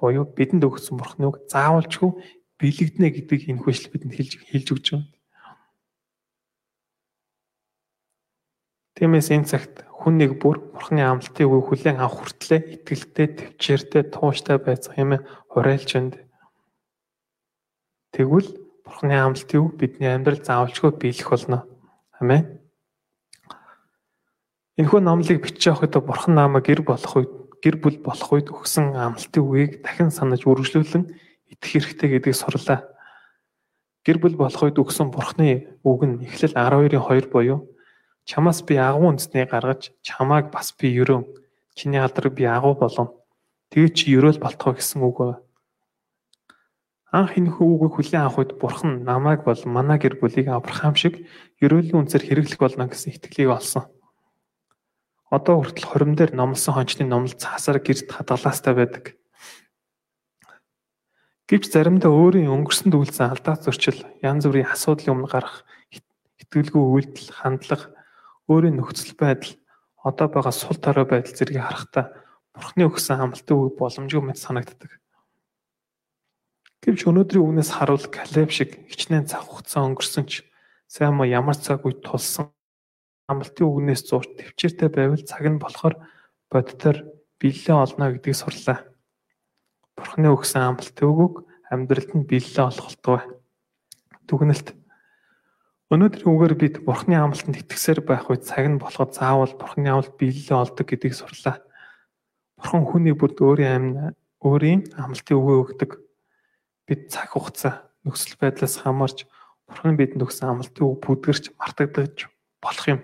буюу 0.00 0.24
бидэнд 0.24 0.64
өгсөн 0.64 0.96
Бурхны 0.96 1.28
үг 1.28 1.44
заавалчгүй 1.52 2.10
бэлэгдэнэ 2.56 3.08
гэдэг 3.20 3.40
энэ 3.52 3.60
хүсэл 3.60 3.92
бидэнд 3.92 4.16
хэлж 4.16 4.32
хэлж 4.48 4.68
өгч 4.72 4.86
байна. 4.96 5.12
Тиймээс 8.96 9.28
энэ 9.28 9.44
цагт 9.44 9.84
хүн 9.92 10.16
нэг 10.16 10.40
бүр 10.40 10.72
Бурхны 10.72 11.04
амлалтыг 11.04 11.44
хүлээн 11.44 12.00
авах 12.00 12.24
хүртлээр 12.24 12.80
итгэлтэй, 12.80 13.26
төвчээртэй, 13.36 14.02
тууштай 14.08 14.56
байцах 14.56 14.96
юм 14.96 15.20
уриалж 15.52 15.90
байна. 15.92 16.27
Тэгвэл 18.18 18.50
Бурхны 18.82 19.14
амлалтыг 19.14 19.78
бидний 19.78 20.10
амьдрал 20.10 20.42
заавалчгүй 20.42 20.90
биелэх 20.98 21.30
болно. 21.30 21.62
Амен. 22.18 22.58
Энэхүү 24.74 24.98
номлыг 25.06 25.38
бичиж 25.38 25.70
явах 25.70 25.86
үед 25.86 26.02
Бурхан 26.02 26.34
намайг 26.34 26.66
гэр 26.66 26.82
болох 26.82 27.14
үед 27.14 27.30
гэр 27.62 27.78
бүл 27.78 28.02
болох 28.02 28.26
үед 28.34 28.50
өгсөн 28.50 28.98
амлалтын 28.98 29.38
үгийг 29.38 29.86
дахин 29.86 30.10
санаж 30.10 30.42
үргэлжлүүлэн 30.50 31.14
итгэх 31.54 31.94
хэрэгтэй 31.94 32.18
гэдгийг 32.18 32.34
сурлаа. 32.34 32.90
Гэр 34.02 34.18
бүл 34.18 34.34
болох 34.34 34.66
үед 34.66 34.82
өгсөн 34.82 35.14
Бурхны 35.14 35.78
үг 35.86 36.02
нь 36.02 36.26
Эхлэл 36.26 36.58
12-ын 36.58 36.98
2 36.98 37.30
буюу 37.30 37.70
чамаас 38.26 38.66
би 38.66 38.82
агуу 38.82 39.14
үндэсний 39.14 39.46
гаргаж 39.46 39.94
чамааг 40.02 40.50
бас 40.50 40.74
би 40.74 40.90
ерөөн 40.90 41.22
чиний 41.78 42.02
алдрыг 42.02 42.34
би 42.34 42.50
агуу 42.50 42.74
болгоно. 42.74 43.14
Тэгээ 43.70 43.94
чи 43.94 44.10
ерөөл 44.18 44.42
болтгоо 44.42 44.74
гэсэн 44.74 45.06
үг. 45.06 45.38
Анх 47.08 47.40
энэ 47.40 47.48
хүүгийг 47.56 47.92
хүлээн 47.96 48.24
авах 48.28 48.38
үед 48.44 48.52
Бурхан 48.60 49.00
намайг 49.08 49.40
бол 49.48 49.56
манай 49.64 49.96
гэр 49.96 50.20
бүлийг 50.20 50.52
Авраам 50.52 50.92
шиг 50.92 51.24
ерөөлийн 51.56 52.04
үнсээр 52.04 52.24
хэрэглэх 52.28 52.60
болно 52.60 52.84
гэсэн 52.84 53.16
итгэлийг 53.16 53.48
олсон. 53.48 53.88
Одоо 55.32 55.64
хүртэл 55.64 55.88
хорим 55.88 56.12
дээр 56.12 56.36
номлосон 56.36 56.76
хончны 56.76 57.08
номлол 57.08 57.32
цаасаар 57.32 57.80
гэрт 57.80 58.12
хадгалаастай 58.12 58.74
байдаг. 58.76 59.04
Гэвч 61.48 61.72
заримдаа 61.72 62.12
өөрийн 62.12 62.52
өнгөрсөнд 62.52 62.92
үйлсэн 62.92 63.32
алдаа 63.32 63.56
зөрчил, 63.56 64.04
янз 64.20 64.44
бүрийн 64.44 64.68
асуудлын 64.68 65.16
өмнө 65.16 65.32
гарах 65.32 65.64
итгэлгүй 66.44 66.84
үйлдэл, 67.08 67.32
хандлага, 67.32 67.88
өөрийн 68.52 68.76
нөхцөл 68.76 69.16
байдал, 69.16 69.56
одоо 70.04 70.28
байгаа 70.28 70.52
сул 70.52 70.76
дорой 70.76 71.08
байдал 71.08 71.32
зэргийг 71.32 71.64
харахтаа 71.64 72.12
Бурхны 72.52 72.84
өгсөн 72.84 73.16
амлалтын 73.24 73.56
үг 73.56 73.80
боломжгүй 73.80 74.20
мэт 74.28 74.36
санагддаг. 74.36 75.00
Гэвч 76.82 77.00
өнөөдрийн 77.10 77.44
үгнээс 77.44 77.70
харуул 77.74 78.06
Калеб 78.06 78.54
шиг 78.54 78.78
хичнээн 78.86 79.26
цаг 79.26 79.42
хугацаа 79.50 79.82
өнгөрсөн 79.90 80.24
ч 80.30 80.46
сайн 80.86 81.18
муу 81.18 81.26
ямар 81.26 81.58
цаг 81.58 81.82
үед 81.82 82.06
тулсан 82.06 82.54
амлалтын 83.26 83.66
үгнээс 83.66 84.02
зурж 84.06 84.30
төвчээртэй 84.38 84.88
байвал 84.88 85.24
цаг 85.26 85.42
нь 85.42 85.58
болохоор 85.58 85.98
боддоор 86.46 86.98
биллээ 87.42 87.76
олно 87.76 88.04
гэдгийг 88.14 88.36
сурлаа. 88.38 88.78
Бурхны 89.98 90.30
өгсөн 90.30 90.62
амлалтын 90.70 91.08
үгийг 91.10 91.34
амьдралд 91.66 92.10
нь 92.14 92.28
биллээ 92.30 92.64
олголтгоо. 92.70 93.20
Дүгнэлт 94.30 94.78
Өнөөдрийн 95.88 96.28
үгээр 96.28 96.54
бид 96.60 96.74
Бурхны 96.84 97.16
амлалтанд 97.16 97.64
итгэсээр 97.64 98.04
байх 98.04 98.28
үед 98.28 98.44
цаг 98.44 98.68
нь 98.68 98.76
болоход 98.76 99.16
заавал 99.16 99.56
Бурхны 99.56 99.88
амлалт 99.88 100.20
биелэлээ 100.20 100.60
олдог 100.60 100.84
гэдгийг 100.84 101.16
сурлаа. 101.16 101.64
Бурхан 102.60 102.84
хүний 102.84 103.16
бүрд 103.16 103.40
өөрийн 103.40 103.72
амь 103.72 103.90
өөрийн 104.44 104.80
амлалтын 105.00 105.32
үгээ 105.40 105.58
өгдөг 105.64 105.90
бид 106.88 107.12
цаг 107.12 107.36
хугацаа 107.36 107.92
нөхцөл 108.08 108.40
байдлаас 108.40 108.80
хамаарч 108.80 109.28
Бурхан 109.68 110.00
бидэнд 110.00 110.24
өгсөн 110.24 110.48
амлалтын 110.48 110.88
үг 110.88 111.04
бүдгэрч 111.04 111.52
мартагдаж 111.60 112.32
болох 112.64 112.86
юм. 112.88 113.00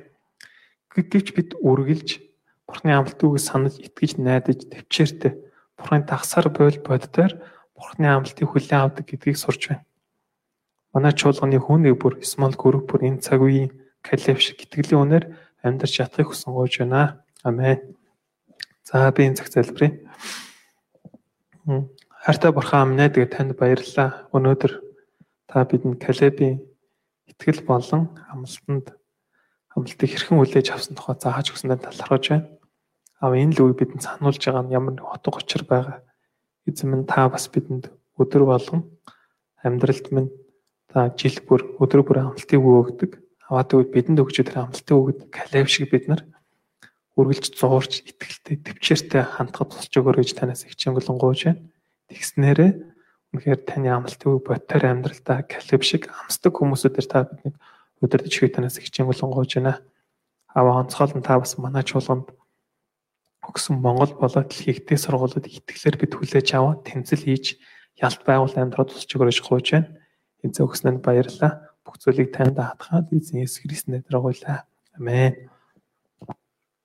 Гэвч 0.96 1.36
бид 1.36 1.52
үргэлж 1.60 2.24
Бурханы 2.64 2.96
амлалтын 2.96 3.28
үгийг 3.28 3.44
санаж 3.44 3.76
итгэж 3.76 4.16
найдаж 4.16 4.64
төвчээртэй 4.72 5.36
Бурханы 5.76 6.08
тагсаар 6.08 6.48
бойл 6.48 6.80
боддоор 6.80 7.36
Бурханы 7.76 8.08
амлалтыг 8.08 8.48
хүлээн 8.48 8.80
авдаг 8.88 9.04
гэдгийг 9.04 9.36
сурч 9.36 9.68
байна. 9.68 9.84
Манай 10.96 11.12
чуулганы 11.12 11.60
хүн 11.60 11.84
нэг 11.84 12.00
бүр 12.00 12.24
small 12.24 12.56
group 12.56 12.88
бүр 12.88 13.04
энэ 13.04 13.20
цаг 13.20 13.44
үеийн 13.44 13.74
калиф 14.00 14.40
шиг 14.40 14.64
итгэлийн 14.64 15.02
үнээр 15.04 15.24
амьдарч 15.60 15.92
чадахыг 16.00 16.32
хүсэн 16.32 16.56
гойж 16.56 16.80
байна. 16.80 17.20
Амен. 17.44 17.98
За 18.88 19.12
би 19.12 19.28
энэ 19.28 19.36
цаг 19.36 19.52
залбирая. 19.52 19.92
Хайртай 22.24 22.56
бурхан 22.56 22.96
амнаа 22.96 23.12
тэгээ 23.12 23.36
танд 23.36 23.52
баярлалаа. 23.52 24.32
Өнөөдөр 24.32 24.72
та 25.44 25.60
бидэнд 25.68 26.00
Калебийн 26.00 26.56
итгэл 27.28 27.60
болон 27.68 28.16
амлалтанд 28.32 28.96
амлалтыг 29.76 30.08
хэрхэн 30.08 30.40
хүлээж 30.40 30.72
авсан 30.72 30.96
тухай 30.96 31.20
зааж 31.20 31.52
өгсөндөө 31.52 31.84
талархаж 31.84 32.24
байна. 32.32 32.48
Аа 33.20 33.36
энэ 33.36 33.60
л 33.60 33.68
үг 33.68 33.76
бидэнд 33.76 34.08
сануулж 34.08 34.40
байгаа 34.40 34.64
нь 34.64 34.72
ямар 34.72 34.96
нэг 34.96 35.04
утга 35.04 35.36
учир 35.36 35.68
байгаа. 35.68 36.00
Эзэн 36.64 36.96
минь 36.96 37.04
та 37.04 37.28
бас 37.28 37.44
бидэнд 37.52 37.92
өдөр 38.16 38.48
болгон 38.48 38.88
амьдралд 39.60 40.08
минь 40.08 40.32
та 40.88 41.12
жил 41.12 41.36
бүр 41.44 41.76
өдөр 41.76 42.08
бүр 42.08 42.32
амлалтыг 42.32 42.56
өгдөг. 42.56 43.20
Аваад 43.52 43.68
өгд 43.76 43.92
бидэнд 43.92 44.24
өгч 44.24 44.40
тэр 44.48 44.64
амлалтыг 44.64 44.96
өгд 44.96 45.18
Калеб 45.28 45.68
шиг 45.68 45.92
бид 45.92 46.08
нар 46.08 46.24
үргэлж 47.20 47.52
зуурч 47.52 48.00
итгэлтэй 48.08 48.64
төвчээртэй 48.64 49.28
хандхад 49.28 49.76
тусч 49.76 49.92
өгөөрэй 49.92 50.24
гэж 50.24 50.32
танаас 50.40 50.64
их 50.64 50.72
чангалан 50.80 51.20
гуйж 51.20 51.52
байна. 51.52 51.73
Тэгснээрээ 52.14 52.72
үнэхээр 53.34 53.60
таны 53.66 53.90
амлалтын 53.90 54.30
үг 54.30 54.46
бодтоор 54.46 54.84
амьдралдаа 54.86 55.42
калиб 55.42 55.82
шиг 55.82 56.06
амсдаг 56.06 56.54
хүмүүсүүдээр 56.54 57.06
та 57.10 57.26
биднийг 57.26 57.58
өдөрдөж 57.98 58.34
хий 58.38 58.50
танаас 58.54 58.78
их 58.78 58.94
чингүлэн 58.94 59.34
гоож 59.34 59.50
байна. 59.58 59.82
Аваа 60.54 60.86
онцгойл 60.86 61.18
нь 61.18 61.26
та 61.26 61.42
бас 61.42 61.58
манай 61.58 61.82
чуулганд 61.82 62.30
өгсөн 63.42 63.82
Монгол 63.82 64.14
болоод 64.14 64.48
дэлхийгтэй 64.48 64.98
сургуулиуд 64.98 65.50
итгэлээр 65.50 65.96
бид 65.98 66.12
хүлээж 66.14 66.48
аваа 66.54 66.78
тэмцэл 66.86 67.26
хийж 67.26 67.58
ялт 67.98 68.22
байгуул 68.22 68.54
амьдрал 68.54 68.86
тусч 68.86 69.10
өгөрөж 69.10 69.38
гоож 69.42 69.66
байна. 69.74 69.90
Эзэн 70.46 70.64
өгснөнд 70.64 71.00
баярлалаа. 71.02 71.74
Бүх 71.84 71.98
зүйлийг 72.00 72.30
танд 72.32 72.56
хатгаад 72.56 73.10
эзэн 73.12 73.44
Есүс 73.44 73.66
Христос 73.66 73.90
нэрээр 73.90 74.22
гуйлаа. 74.22 74.64
Амен. 74.96 75.50